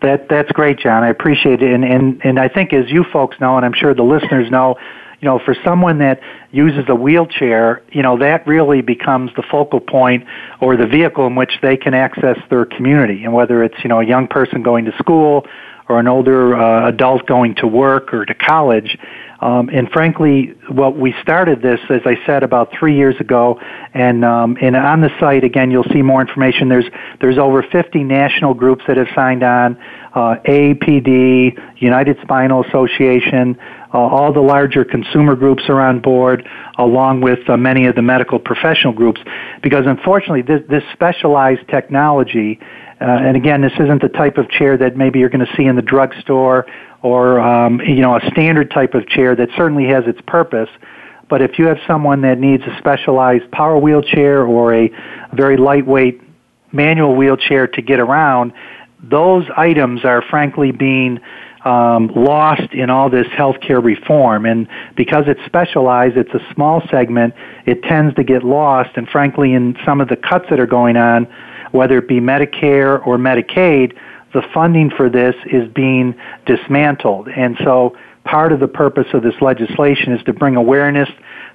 [0.03, 1.03] That that's great, John.
[1.03, 3.93] I appreciate it, and and and I think as you folks know, and I'm sure
[3.93, 4.77] the listeners know,
[5.19, 9.81] you know, for someone that uses a wheelchair, you know, that really becomes the focal
[9.81, 10.25] point
[10.61, 13.99] or the vehicle in which they can access their community, and whether it's you know
[13.99, 15.45] a young person going to school
[15.91, 18.97] or an older uh, adult going to work or to college.
[19.41, 23.59] Um, and frankly, what we started this, as I said, about three years ago,
[23.93, 26.69] and um, and on the site again, you'll see more information.
[26.69, 26.85] There's
[27.19, 29.77] there's over 50 national groups that have signed on.
[30.13, 33.57] Uh, APD, United Spinal Association,
[33.93, 38.01] uh, all the larger consumer groups are on board, along with uh, many of the
[38.01, 39.21] medical professional groups,
[39.63, 42.59] because unfortunately, this, this specialized technology
[43.01, 45.65] uh, and again, this isn't the type of chair that maybe you're going to see
[45.65, 46.67] in the drugstore
[47.01, 50.69] or um, you know a standard type of chair that certainly has its purpose.
[51.27, 54.91] But if you have someone that needs a specialized power wheelchair or a
[55.33, 56.21] very lightweight
[56.73, 58.53] manual wheelchair to get around,
[59.01, 61.19] those items are frankly being
[61.63, 64.45] um, lost in all this healthcare reform.
[64.45, 67.33] And because it's specialized, it's a small segment,
[67.65, 68.91] it tends to get lost.
[68.95, 71.27] And frankly, in some of the cuts that are going on,
[71.71, 73.97] whether it be Medicare or Medicaid,
[74.33, 76.15] the funding for this is being
[76.45, 77.27] dismantled.
[77.27, 81.09] And so part of the purpose of this legislation is to bring awareness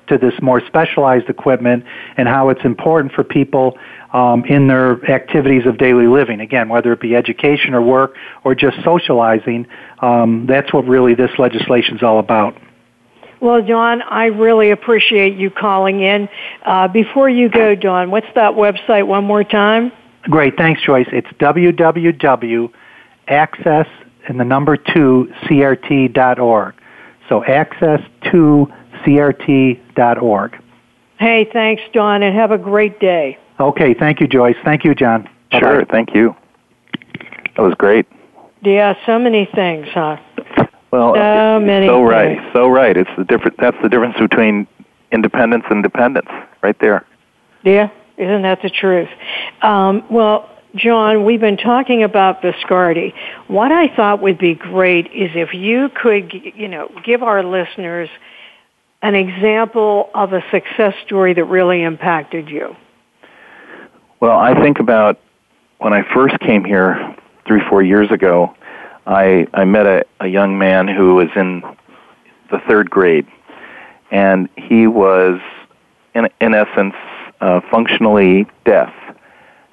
[0.08, 1.84] to this more specialized equipment
[2.16, 3.78] and how it's important for people
[4.12, 6.40] um, in their activities of daily living.
[6.40, 9.66] Again, whether it be education or work or just socializing,
[10.00, 12.56] um, that's what really this legislation is all about.
[13.40, 16.28] Well, Don, I really appreciate you calling in.
[16.64, 19.92] Uh, before you go, Don, what's that website one more time?
[20.30, 21.06] Great, thanks, Joyce.
[21.12, 22.68] It's www.access
[24.28, 26.74] and the number two crt.org.
[27.28, 28.00] So access
[28.30, 28.72] to
[29.04, 30.62] crt.org.
[31.18, 33.38] Hey, thanks, John, and have a great day.
[33.58, 34.56] Okay, thank you, Joyce.
[34.64, 35.28] Thank you, John.
[35.52, 35.90] Sure, Bye-bye.
[35.90, 36.36] thank you.
[37.56, 38.06] That was great.
[38.62, 40.18] Yeah, so many things, huh?
[40.90, 42.10] Well, So many so things.
[42.10, 42.96] right, so right.
[42.96, 43.56] It's the different.
[43.58, 44.66] That's the difference between
[45.12, 46.28] independence and dependence,
[46.62, 47.04] right there.
[47.62, 49.08] Yeah, isn't that the truth?
[49.62, 53.14] Um, well, John, we've been talking about Viscardi.
[53.48, 58.10] What I thought would be great is if you could, you know, give our listeners
[59.02, 62.76] an example of a success story that really impacted you.
[64.20, 65.18] Well, I think about
[65.78, 68.54] when I first came here three, four years ago.
[69.06, 71.62] I I met a, a young man who was in
[72.50, 73.26] the third grade,
[74.10, 75.40] and he was,
[76.14, 76.94] in in essence,
[77.40, 78.94] uh, functionally deaf,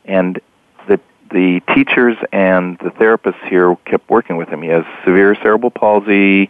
[0.06, 0.40] and
[0.88, 1.00] the
[1.32, 4.62] the teachers and the therapists here kept working with him.
[4.62, 6.50] He has severe cerebral palsy,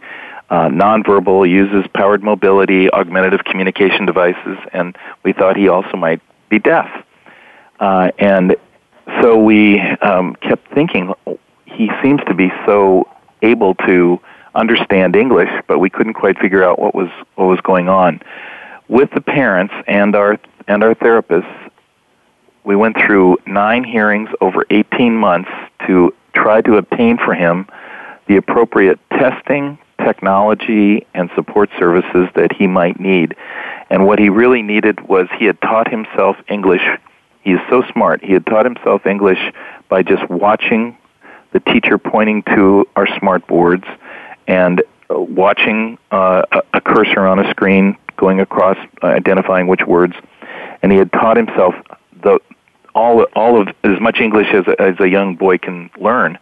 [0.50, 6.58] uh, nonverbal, uses powered mobility, augmentative communication devices, and we thought he also might be
[6.58, 6.88] deaf.
[7.80, 8.56] Uh, and
[9.20, 11.12] so we um, kept thinking,
[11.66, 13.08] he seems to be so
[13.42, 14.20] able to
[14.54, 18.20] understand English, but we couldn't quite figure out what was what was going on.
[18.88, 21.70] With the parents and our and our therapists,
[22.64, 25.50] we went through nine hearings over 18 months
[25.86, 27.66] to try to obtain for him
[28.26, 33.36] the appropriate testing, technology, and support services that he might need.
[33.90, 36.82] And what he really needed was he had taught himself English.
[37.42, 38.24] He is so smart.
[38.24, 39.52] He had taught himself English
[39.88, 40.96] by just watching
[41.52, 43.84] the teacher pointing to our smart boards
[44.46, 46.42] and uh, watching uh,
[46.72, 50.14] a, cursor on a screen going across, uh, identifying which words.
[50.82, 51.74] And he had taught himself
[52.22, 52.38] the
[52.94, 56.38] all all of as much English as a, as a young boy can learn.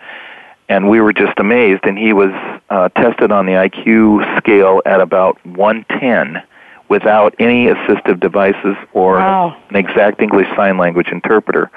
[0.68, 1.84] And we were just amazed.
[1.84, 2.30] And he was
[2.70, 6.42] uh, tested on the IQ scale at about 110
[6.88, 9.56] without any assistive devices or Wow.
[9.70, 11.70] an exact English Sign Language interpreter.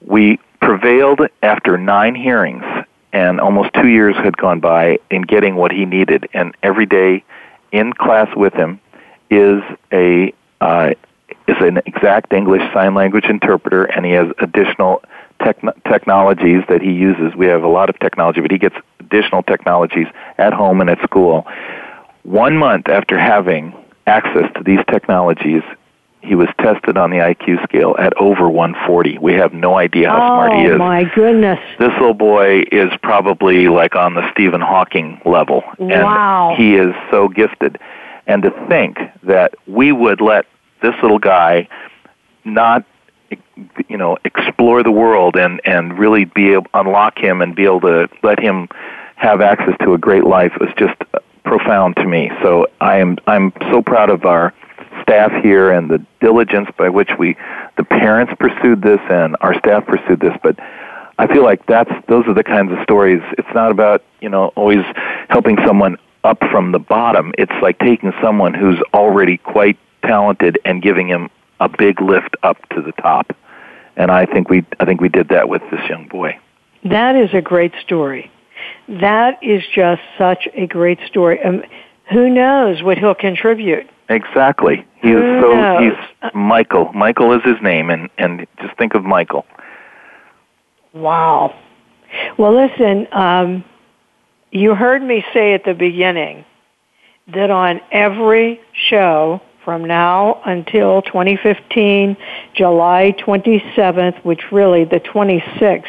[0.00, 2.64] We prevailed after nine hearings,
[3.12, 6.28] and almost two years had gone by in getting what he needed.
[6.32, 7.22] And every day
[7.72, 8.80] in class with him
[9.30, 9.62] is
[9.92, 10.94] a uh,
[11.50, 15.02] is an exact English Sign Language interpreter, and he has additional
[15.40, 17.34] techn technologies that he uses.
[17.34, 20.06] We have a lot of technology, but he gets additional technologies
[20.38, 21.46] at home and at school.
[22.22, 23.74] One month after having
[24.06, 25.62] access to these technologies,
[26.22, 29.18] he was tested on the IQ scale at over 140.
[29.18, 30.74] We have no idea how smart he oh, is.
[30.74, 31.58] oh my goodness!
[31.78, 35.64] This little boy is probably like on the Stephen Hawking level.
[35.78, 36.54] And Wow.
[36.56, 37.78] he is so gifted.
[38.26, 40.46] And to think that we would let
[40.82, 41.68] this little guy
[42.44, 42.84] not
[43.88, 47.80] you know explore the world and and really be able unlock him and be able
[47.80, 48.68] to let him
[49.16, 50.96] have access to a great life was just
[51.44, 52.30] profound to me.
[52.42, 54.54] So I am I'm so proud of our
[55.02, 57.36] staff here and the diligence by which we
[57.76, 60.58] the parents pursued this and our staff pursued this but
[61.18, 63.20] I feel like that's those are the kinds of stories.
[63.36, 64.82] It's not about, you know, always
[65.28, 67.34] helping someone up from the bottom.
[67.36, 71.30] It's like taking someone who's already quite talented and giving him
[71.60, 73.36] a big lift up to the top.
[73.96, 76.38] And I think we I think we did that with this young boy.
[76.84, 78.30] That is a great story.
[78.88, 81.42] That is just such a great story.
[81.42, 81.62] Um,
[82.10, 83.88] who knows what he'll contribute?
[84.08, 84.84] Exactly.
[84.96, 85.92] He is so knows?
[86.22, 86.92] he's Michael.
[86.92, 89.44] Michael is his name and and just think of Michael.
[90.92, 91.54] Wow.
[92.36, 93.64] Well, listen, um,
[94.50, 96.44] you heard me say at the beginning
[97.28, 102.16] that on every show from now until 2015,
[102.54, 105.84] July 27th, which really the 26th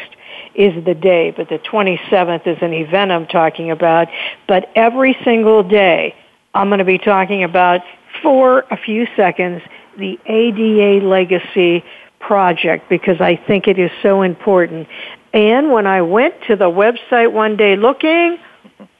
[0.54, 4.08] is the day, but the 27th is an event I'm talking about.
[4.46, 6.14] But every single day,
[6.54, 7.80] I'm going to be talking about
[8.22, 9.62] for a few seconds
[9.98, 11.84] the ADA Legacy
[12.20, 14.88] Project because I think it is so important.
[15.32, 18.38] And when I went to the website one day looking,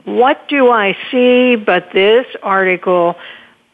[0.05, 3.14] what do I see but this article,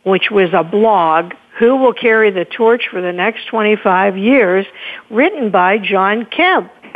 [0.08, 4.66] which was a blog, Who Will Carry the Torch for the Next 25 Years,
[5.10, 6.70] written by John Kemp.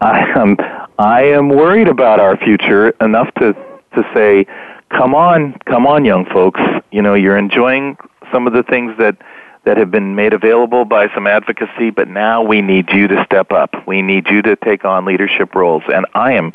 [0.00, 0.56] I am
[0.98, 3.54] I am worried about our future enough to
[3.94, 4.46] to say,
[4.90, 6.60] come on, come on, young folks.
[6.90, 7.96] You know, you're enjoying
[8.32, 9.16] some of the things that
[9.64, 13.52] that have been made available by some advocacy, but now we need you to step
[13.52, 13.86] up.
[13.86, 16.52] We need you to take on leadership roles, and I am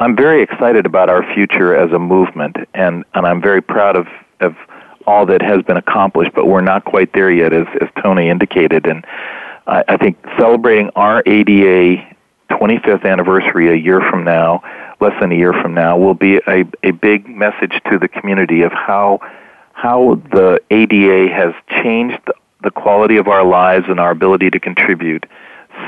[0.00, 4.06] I'm very excited about our future as a movement, and and I'm very proud of
[4.40, 4.56] of
[5.06, 8.86] all that has been accomplished, but we're not quite there yet, as as Tony indicated,
[8.86, 9.04] and.
[9.66, 12.04] I I think celebrating our ADA
[12.50, 14.62] 25th anniversary a year from now,
[15.00, 18.62] less than a year from now, will be a, a big message to the community
[18.62, 19.20] of how
[19.72, 22.20] how the ADA has changed
[22.62, 25.24] the quality of our lives and our ability to contribute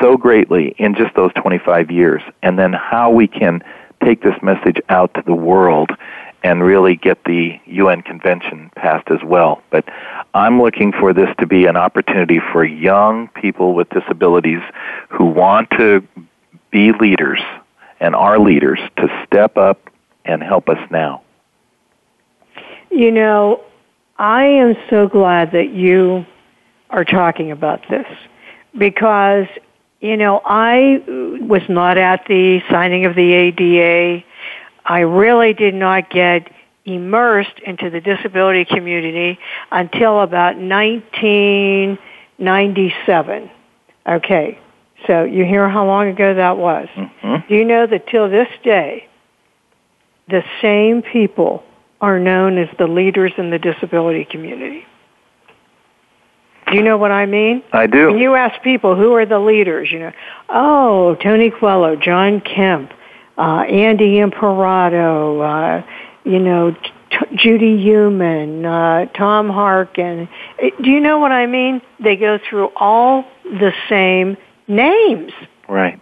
[0.01, 3.63] so greatly in just those 25 years, and then how we can
[4.03, 5.91] take this message out to the world
[6.43, 9.63] and really get the UN convention passed as well.
[9.71, 9.89] But
[10.35, 14.63] I'm looking for this to be an opportunity for young people with disabilities
[15.09, 16.07] who want to
[16.71, 17.41] be leaders
[18.01, 19.91] and are leaders to step up
[20.25, 21.23] and help us now.
[22.91, 23.63] You know,
[24.19, 26.27] I am so glad that you
[26.91, 28.07] are talking about this
[28.77, 29.47] because,
[30.01, 31.03] you know, I
[31.41, 34.25] was not at the signing of the ADA.
[34.85, 36.49] I really did not get
[36.85, 39.39] immersed into the disability community
[39.71, 43.51] until about 1997.
[44.05, 44.59] Okay,
[45.07, 46.89] so you hear how long ago that was.
[46.97, 47.47] Mm-hmm.
[47.49, 49.07] Do you know that till this day,
[50.29, 51.63] the same people
[52.01, 54.85] are known as the leaders in the disability community?
[56.67, 57.63] Do you know what I mean?
[57.73, 58.09] I do.
[58.09, 60.13] When you ask people who are the leaders, you know,
[60.49, 62.91] oh, Tony Coelho, John Kemp,
[63.39, 65.83] uh, Andy Imparato, uh,
[66.25, 70.29] you know, T- Judy Heumann, uh, Tom Harkin.
[70.63, 71.83] Uh, do you know what I mean?
[72.01, 74.37] They go through all the same
[74.69, 75.33] names.
[75.69, 76.01] Right.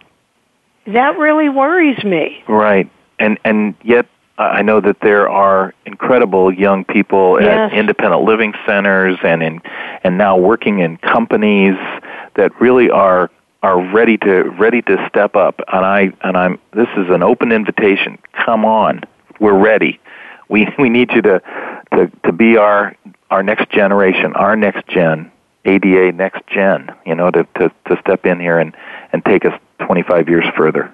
[0.87, 2.43] That really worries me.
[2.47, 2.89] Right.
[3.19, 4.07] And and yet
[4.37, 7.71] I know that there are incredible young people Yes.
[7.71, 9.61] at independent living centers and in
[10.03, 11.75] and now working in companies
[12.35, 13.29] that really are
[13.63, 17.51] are ready to ready to step up and I and I'm this is an open
[17.51, 18.17] invitation.
[18.33, 19.01] Come on.
[19.39, 19.99] We're ready.
[20.49, 21.41] We we need you to
[21.93, 22.95] to to be our
[23.29, 25.31] our next generation, our next gen,
[25.65, 28.75] ADA next gen, you know, to to to step in here and
[29.13, 30.91] and take us 25 years further.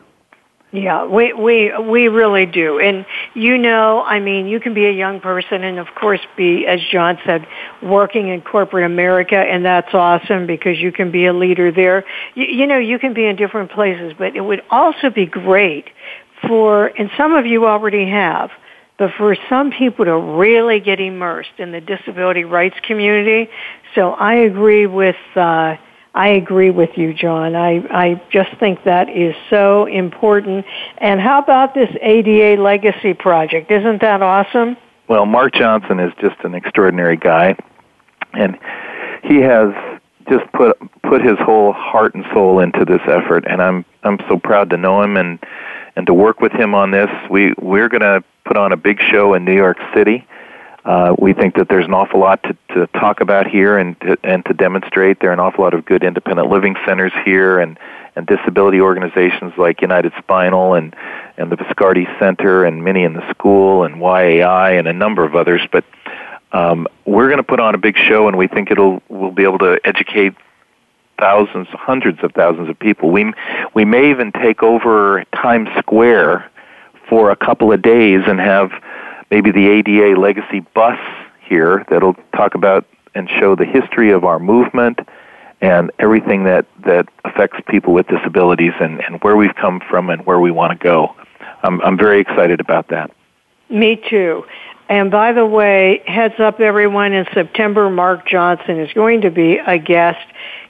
[0.78, 2.80] Yeah, we we we really do.
[2.80, 3.04] And
[3.34, 6.80] you know, I mean, you can be a young person and of course be as
[6.92, 7.48] John said,
[7.82, 12.06] working in corporate America and that's awesome because you can be a leader there.
[12.36, 15.86] You, you know, you can be in different places, but it would also be great
[16.48, 18.52] for and some of you already have
[19.00, 23.50] but for some people to really get immersed in the disability rights community.
[23.94, 25.76] So I agree with uh,
[26.18, 27.56] I agree with you, John.
[27.56, 30.66] I I just think that is so important.
[30.98, 33.70] And how about this ADA Legacy Project?
[33.70, 34.78] Isn't that awesome?
[35.08, 37.56] Well, Mark Johnson is just an extraordinary guy,
[38.34, 38.58] and
[39.26, 39.70] he has
[40.28, 43.46] just put put his whole heart and soul into this effort.
[43.48, 45.38] And I'm I'm so proud to know him and
[45.96, 47.12] and to work with him on this.
[47.30, 50.26] We we're going to put on a big show in New York City.
[50.88, 54.18] Uh, we think that there's an awful lot to, to talk about here and to,
[54.24, 55.20] and to demonstrate.
[55.20, 57.78] There are an awful lot of good independent living centers here and,
[58.16, 60.96] and disability organizations like United Spinal and,
[61.36, 65.36] and the Viscardi Center and many in the school and YAI and a number of
[65.36, 65.60] others.
[65.70, 65.84] But
[66.54, 69.44] um, we're going to put on a big show, and we think it'll we'll be
[69.44, 70.36] able to educate
[71.20, 73.12] thousands, hundreds of thousands of people.
[73.12, 73.34] We
[73.74, 76.50] we may even take over Times Square
[77.10, 78.72] for a couple of days and have
[79.32, 81.00] maybe the ADA legacy bus
[81.42, 85.00] here that'll talk about and show the history of our movement
[85.62, 90.26] and everything that, that affects people with disabilities and, and where we've come from and
[90.26, 91.16] where we want to go.
[91.64, 93.12] I'm, I'm very excited about that.
[93.70, 94.46] Me too.
[94.90, 99.58] And by the way, heads up everyone, in September, Mark Johnson is going to be
[99.58, 100.26] a guest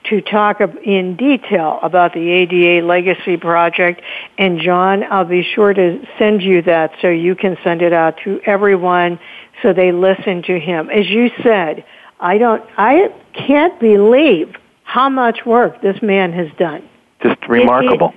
[0.10, 4.02] to talk in detail about the ADA Legacy Project.
[4.38, 8.18] And John, I'll be sure to send you that so you can send it out
[8.24, 9.20] to everyone
[9.62, 10.90] so they listen to him.
[10.90, 11.86] As you said,
[12.20, 16.88] I don't, I can't believe how much work this man has done.
[17.22, 18.14] Just remarkable.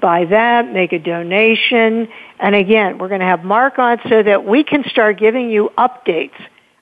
[0.00, 2.08] buy that, make a donation.
[2.38, 5.72] And again, we're going to have Mark on so that we can start giving you
[5.76, 6.36] updates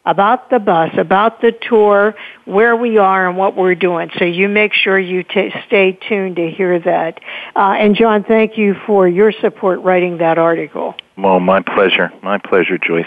[0.04, 4.10] about the bus, about the tour, where we are and what we're doing.
[4.18, 7.20] So you make sure you t- stay tuned to hear that.
[7.54, 10.94] Uh, and John, thank you for your support writing that article.
[11.16, 12.12] Well, my pleasure.
[12.22, 13.06] My pleasure, Joyce.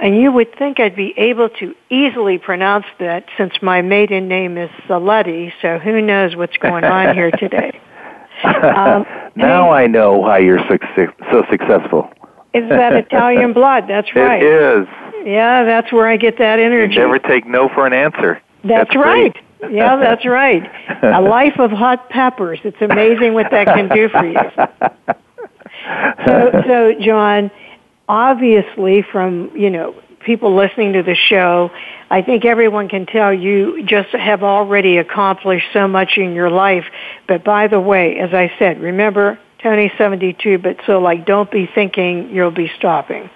[0.00, 4.56] And you would think I'd be able to easily pronounce that since my maiden name
[4.56, 7.80] is Saletti, so who knows what's going on here today.
[8.44, 12.08] Um, now I know why you're so successful.
[12.54, 13.86] Is that Italian blood?
[13.88, 14.40] That's right.
[14.40, 14.46] It
[14.82, 14.86] is.
[15.26, 16.94] Yeah, that's where I get that You energy.
[16.98, 18.40] never take no for an answer.
[18.62, 19.36] That's, that's right.
[19.72, 20.62] yeah, that's right.
[21.02, 22.60] A life of hot peppers.
[22.62, 24.38] It's amazing what that can do for you.
[26.26, 27.50] So, so John,
[28.08, 29.94] obviously, from you know
[30.24, 31.70] people listening to the show,
[32.10, 36.84] I think everyone can tell you just have already accomplished so much in your life.
[37.26, 41.68] But by the way, as I said, remember Tony's 72, but so like don't be
[41.72, 43.28] thinking you'll be stopping.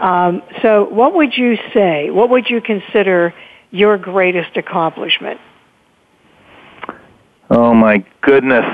[0.00, 2.10] Um, so what would you say?
[2.10, 3.34] What would you consider
[3.70, 5.40] your greatest accomplishment?
[7.50, 8.64] Oh my goodness.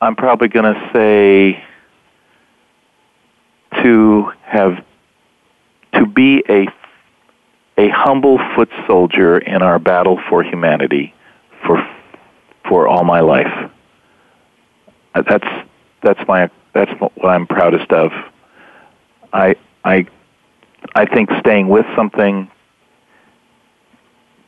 [0.00, 1.62] I'm probably going to say
[3.82, 4.84] to have
[5.94, 6.66] to be a
[7.78, 11.14] a humble foot soldier in our battle for humanity
[11.64, 11.86] for
[12.68, 13.70] for all my life.
[15.14, 15.48] Uh, that's
[16.02, 18.12] that's my that's what I'm proudest of.
[19.32, 20.06] I I
[20.94, 22.50] I think staying with something,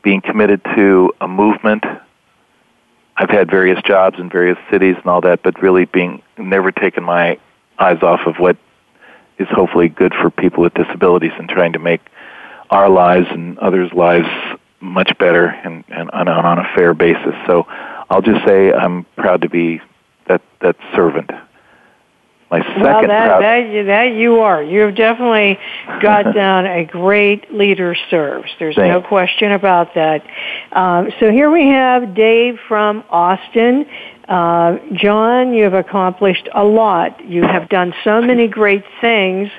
[0.03, 1.85] being committed to a movement.
[3.17, 7.05] I've had various jobs in various cities and all that, but really being never taken
[7.05, 7.39] my
[7.79, 8.57] eyes off of what
[9.43, 12.01] is hopefully good for people with disabilities and trying to make
[12.71, 14.29] our lives and others' lives
[14.81, 17.35] much better and, and on, on a fair basis.
[17.47, 17.67] So
[18.11, 19.81] I'll just say I'm proud to be
[20.27, 21.31] that that servant.
[22.51, 24.63] My second well, that, proud- that, that you are.
[24.63, 25.59] You've definitely
[26.03, 28.51] got down a great leader serves.
[28.59, 30.23] There's Thank no question about that.
[30.71, 33.87] Um, so here we have Dave from Austin.
[34.29, 37.25] Uh, John, you have accomplished a lot.
[37.25, 39.51] You have done so many great things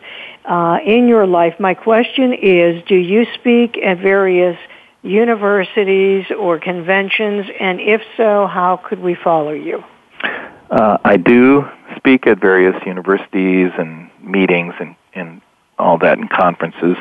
[0.46, 1.60] uh, in your life.
[1.60, 4.58] My question is, do you speak at various
[5.02, 7.48] universities or conventions?
[7.60, 9.84] And if so, how could we follow you?
[10.70, 15.42] Uh, I do speak at various universities and meetings and, and
[15.78, 16.98] all that and conferences.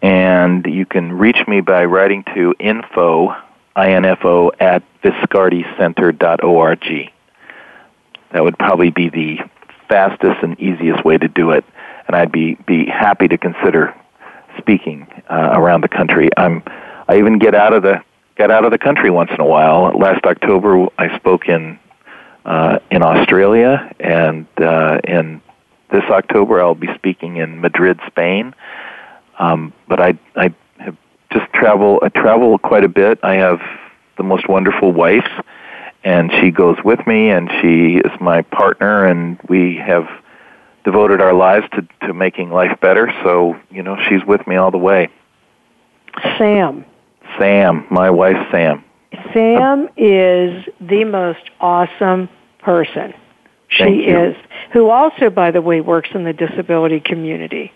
[0.00, 3.34] And you can reach me by writing to info,
[3.76, 7.10] info at viscardicenter.org.
[8.32, 9.38] That would probably be the
[9.88, 11.64] fastest and easiest way to do it.
[12.06, 13.94] And I'd be, be happy to consider
[14.58, 16.30] speaking uh, around the country.
[16.36, 16.62] I'm,
[17.08, 18.02] I even get out of the
[18.36, 19.96] get out of the country once in a while.
[19.96, 21.78] Last October, I spoke in
[22.44, 25.40] uh, in Australia, and uh, in
[25.90, 28.54] this October I'll be speaking in Madrid, Spain.
[29.38, 30.54] Um, but I I
[31.34, 33.18] just travel I travel quite a bit.
[33.22, 33.60] I have
[34.16, 35.28] the most wonderful wife,
[36.04, 40.06] and she goes with me, and she is my partner, and we have
[40.84, 43.12] devoted our lives to to making life better.
[43.22, 45.08] So you know she's with me all the way.
[46.38, 46.84] Sam.
[47.38, 48.84] Sam, my wife Sam.
[49.32, 52.28] Sam is the most awesome
[52.58, 53.14] person.
[53.68, 54.18] She Thank you.
[54.18, 54.36] is,
[54.72, 57.72] who also, by the way, works in the disability community.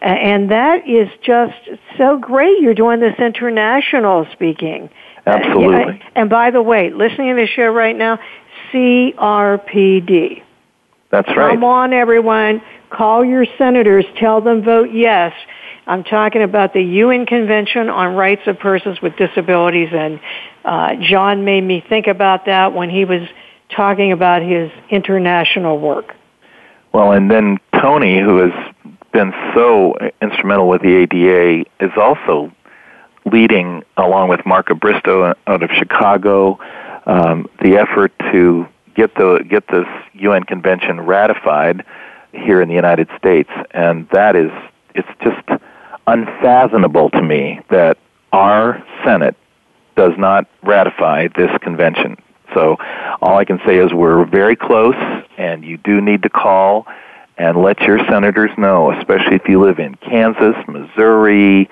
[0.00, 1.54] And that is just
[1.96, 2.60] so great.
[2.60, 4.90] You're doing this international speaking.
[5.26, 6.02] Uh, Absolutely.
[6.14, 8.18] and by the way, listening to the show right now,
[8.72, 10.42] CRPD.
[11.10, 11.52] That's right.
[11.52, 12.62] Come on, everyone.
[12.90, 14.04] Call your senators.
[14.18, 15.32] Tell them vote yes.
[15.86, 20.20] I'm talking about the UN Convention on Rights of Persons with Disabilities, and
[20.64, 23.22] uh, John made me think about that when he was
[23.74, 26.14] talking about his international work.
[26.92, 28.74] Well, and then Tony, who has
[29.16, 32.52] been so instrumental with the ADA, is also
[33.24, 36.58] leading, along with Marca Bristo out of Chicago,
[37.06, 41.82] um, the effort to get the get this UN convention ratified
[42.32, 44.50] here in the United States, and that is
[44.94, 45.62] it's just
[46.06, 47.96] unfathomable to me that
[48.34, 49.34] our Senate
[49.96, 52.18] does not ratify this convention.
[52.52, 52.76] So
[53.22, 54.94] all I can say is we're very close,
[55.38, 56.86] and you do need to call
[57.38, 61.68] and let your senators know, especially if you live in Kansas, Missouri,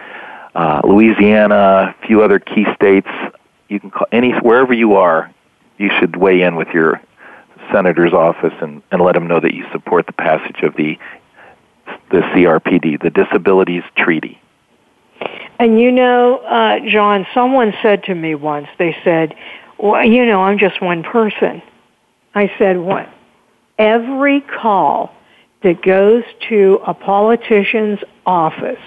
[0.54, 3.08] uh, Louisiana, a few other key states.
[3.68, 5.32] You can call any wherever you are.
[5.78, 7.00] You should weigh in with your
[7.72, 10.98] senator's office and, and let them know that you support the passage of the
[12.10, 14.40] the CRPD, the Disabilities Treaty.
[15.58, 19.34] And you know, uh, John, someone said to me once, they said,
[19.78, 21.62] well, you know, I'm just one person.
[22.34, 23.08] I said, what?
[23.78, 25.14] Every call
[25.64, 28.78] that goes to a politician's office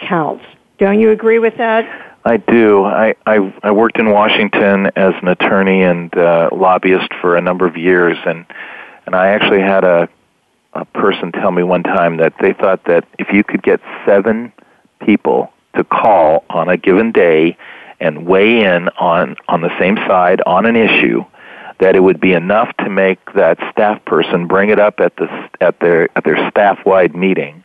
[0.00, 0.44] counts.
[0.78, 2.14] Don't you agree with that?
[2.24, 2.84] I do.
[2.84, 7.66] I, I, I worked in Washington as an attorney and uh, lobbyist for a number
[7.66, 8.44] of years, and
[9.06, 10.08] and I actually had a
[10.72, 14.52] a person tell me one time that they thought that if you could get seven
[15.00, 17.56] people to call on a given day
[18.00, 21.24] and weigh in on on the same side on an issue,
[21.78, 25.28] that it would be enough to make that staff person bring it up at the
[25.60, 27.62] at their at their staff wide meeting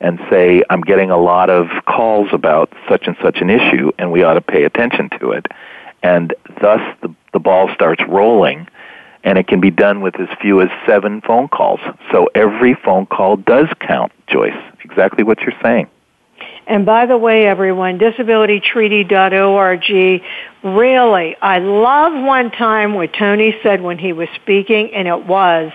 [0.00, 4.12] and say, I'm getting a lot of calls about such and such an issue, and
[4.12, 5.46] we ought to pay attention to it.
[6.02, 8.68] And thus the, the ball starts rolling,
[9.22, 11.80] and it can be done with as few as seven phone calls.
[12.12, 14.52] So every phone call does count, Joyce.
[14.84, 15.88] Exactly what you're saying.
[16.66, 20.22] And by the way, everyone, disabilitytreaty.org,
[20.62, 25.72] really, I love one time what Tony said when he was speaking, and it was,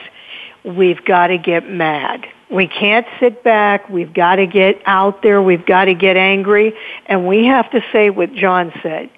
[0.64, 2.26] we've got to get mad.
[2.50, 3.90] We can't sit back.
[3.90, 5.42] We've got to get out there.
[5.42, 6.74] We've got to get angry.
[7.06, 9.12] And we have to say what John said.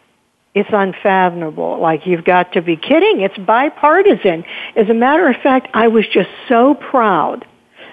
[0.54, 1.80] It's unfathomable.
[1.80, 3.22] Like, you've got to be kidding.
[3.22, 4.44] It's bipartisan.
[4.76, 7.46] As a matter of fact, I was just so proud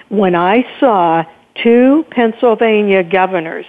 [0.09, 1.25] when I saw
[1.63, 3.67] two Pennsylvania governors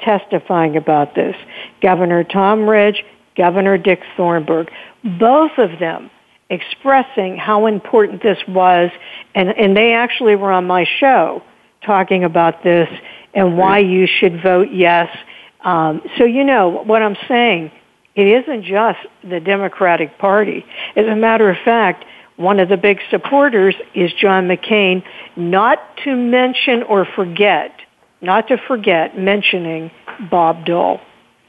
[0.00, 1.36] testifying about this.
[1.80, 3.04] Governor Tom Ridge,
[3.36, 4.70] Governor Dick Thornburgh.
[5.18, 6.10] Both of them
[6.50, 8.90] expressing how important this was,
[9.34, 11.42] and, and they actually were on my show
[11.84, 12.88] talking about this
[13.34, 15.14] and why you should vote yes.
[15.62, 17.70] Um, so you know what I'm saying.
[18.14, 20.64] It isn't just the Democratic Party.
[20.94, 22.04] As a matter of fact,
[22.36, 25.02] one of the big supporters is John McCain,
[25.36, 27.72] not to mention or forget,
[28.20, 29.90] not to forget mentioning
[30.30, 31.00] Bob Dole.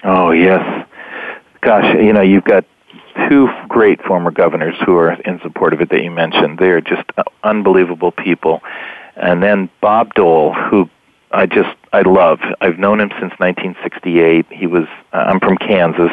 [0.03, 0.87] Oh, yes.
[1.61, 2.65] Gosh, you know, you've got
[3.29, 6.59] two great former governors who are in support of it that you mentioned.
[6.59, 7.03] They are just
[7.43, 8.61] unbelievable people.
[9.15, 10.89] And then Bob Dole, who
[11.31, 12.39] I just I love.
[12.61, 14.45] I've known him since 1968.
[14.51, 16.11] He was uh, I'm from Kansas,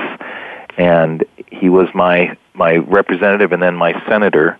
[0.76, 4.58] and he was my my representative and then my senator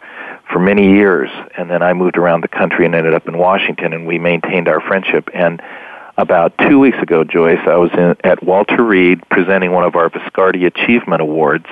[0.51, 1.31] for many years.
[1.57, 4.69] And then I moved around the country and ended up in Washington, and we maintained
[4.69, 5.31] our friendship.
[5.35, 5.63] And
[6.17, 10.11] about two weeks ago, Joyce, I was in, at Walter Reed presenting one of our
[10.11, 11.67] Viscardi Achievement Awards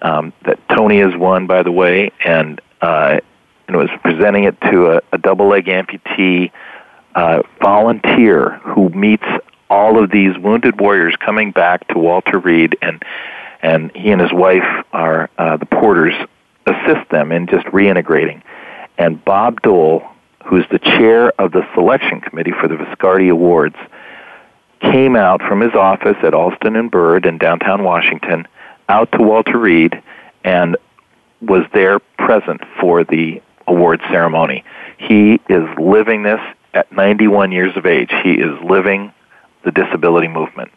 [0.00, 3.20] um, that Tony has won, by the way, and uh,
[3.68, 6.50] and was presenting it to a, a double leg amputee
[7.14, 9.24] uh, volunteer who meets
[9.70, 13.02] all of these wounded warriors coming back to Walter Reed, and
[13.62, 16.14] and he and his wife are uh, the porters
[16.66, 18.42] assist them in just reintegrating.
[18.98, 20.04] And Bob Dole,
[20.44, 23.76] who's the chair of the selection committee for the Viscardi Awards,
[24.80, 28.46] came out from his office at Alston and Bird in downtown Washington
[28.88, 30.02] out to Walter Reed
[30.44, 30.76] and
[31.40, 34.64] was there present for the award ceremony.
[34.98, 36.40] He is living this
[36.74, 38.10] at 91 years of age.
[38.22, 39.12] He is living
[39.64, 40.72] the disability movement.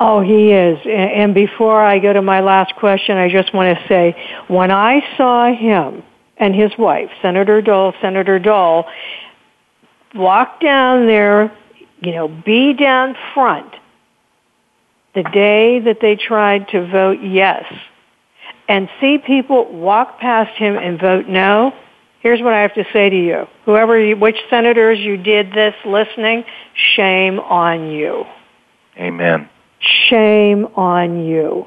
[0.00, 0.78] Oh, he is.
[0.86, 5.00] And before I go to my last question, I just want to say when I
[5.16, 6.04] saw him
[6.36, 8.86] and his wife, Senator Dole, Senator Dole,
[10.14, 11.56] walk down there,
[12.00, 13.74] you know, be down front
[15.14, 17.64] the day that they tried to vote yes
[18.68, 21.74] and see people walk past him and vote no,
[22.20, 23.48] here's what I have to say to you.
[23.64, 26.44] Whoever, you, which senators you did this listening,
[26.94, 28.24] shame on you.
[28.96, 29.48] Amen.
[29.80, 31.66] Shame on you.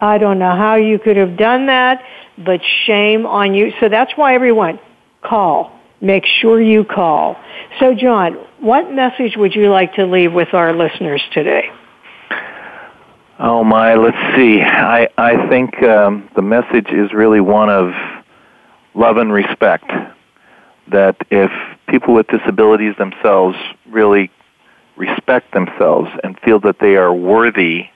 [0.00, 2.02] I don't know how you could have done that,
[2.36, 3.72] but shame on you.
[3.80, 4.78] So that's why everyone
[5.22, 5.72] call.
[6.00, 7.36] Make sure you call.
[7.80, 11.70] So John, what message would you like to leave with our listeners today?
[13.38, 14.60] Oh my, let's see.
[14.62, 17.92] I I think um, the message is really one of
[18.94, 19.90] love and respect.
[20.88, 21.50] That if
[21.88, 23.56] people with disabilities themselves
[23.90, 24.30] really
[24.96, 27.88] respect themselves and feel that they are worthy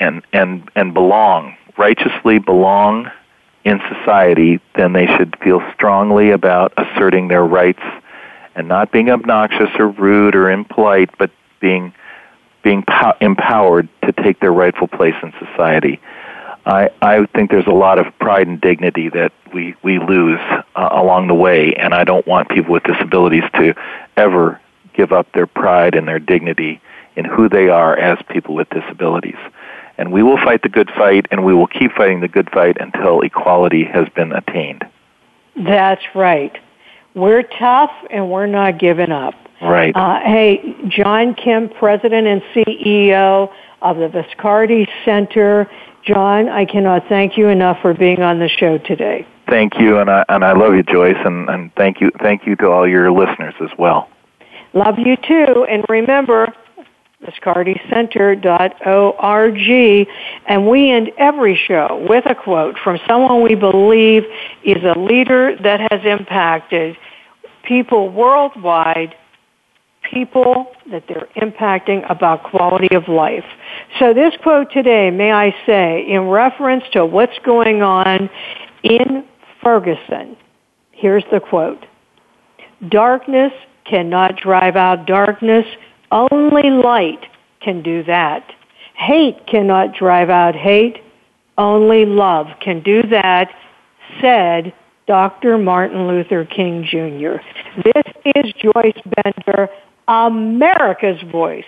[0.00, 3.10] and and and belong righteously belong
[3.64, 7.82] in society, then they should feel strongly about asserting their rights
[8.54, 11.94] and not being obnoxious or rude or impolite, but being
[12.62, 16.00] being po- empowered to take their rightful place in society.
[16.66, 20.40] I, I think there's a lot of pride and dignity that we, we lose
[20.74, 23.74] uh, along the way, and I don't want people with disabilities to
[24.16, 24.60] ever
[24.98, 26.80] give up their pride and their dignity
[27.16, 29.38] in who they are as people with disabilities.
[29.96, 32.76] And we will fight the good fight, and we will keep fighting the good fight
[32.80, 34.84] until equality has been attained.
[35.56, 36.56] That's right.
[37.14, 39.34] We're tough, and we're not giving up.
[39.60, 39.94] Right.
[39.96, 45.68] Uh, hey, John Kemp, President and CEO of the Viscardi Center.
[46.04, 49.26] John, I cannot thank you enough for being on the show today.
[49.48, 52.54] Thank you, and I and I love you, Joyce, and, and thank you thank you
[52.56, 54.08] to all your listeners as well.
[54.74, 56.52] Love you too, and remember,
[57.24, 60.06] viscardi-center.org,
[60.46, 64.24] and we end every show with a quote from someone we believe
[64.64, 66.96] is a leader that has impacted
[67.64, 69.14] people worldwide
[70.10, 73.44] people that they're impacting about quality of life.
[73.98, 78.30] So this quote today, may I say, in reference to what's going on
[78.82, 79.24] in
[79.62, 80.36] Ferguson,
[80.92, 81.84] here's the quote.
[82.88, 83.52] Darkness
[83.88, 85.64] cannot drive out darkness.
[86.10, 87.24] Only light
[87.60, 88.44] can do that.
[88.94, 91.02] Hate cannot drive out hate.
[91.56, 93.50] Only love can do that,
[94.20, 94.74] said
[95.06, 95.56] Dr.
[95.58, 97.38] Martin Luther King Jr.
[97.82, 98.04] This
[98.36, 99.68] is Joyce Bender,
[100.06, 101.64] America's Voice,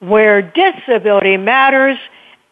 [0.00, 1.98] where disability matters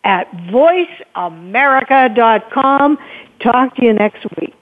[0.04, 2.98] at voiceamerica.com.
[3.40, 4.61] Talk to you next week.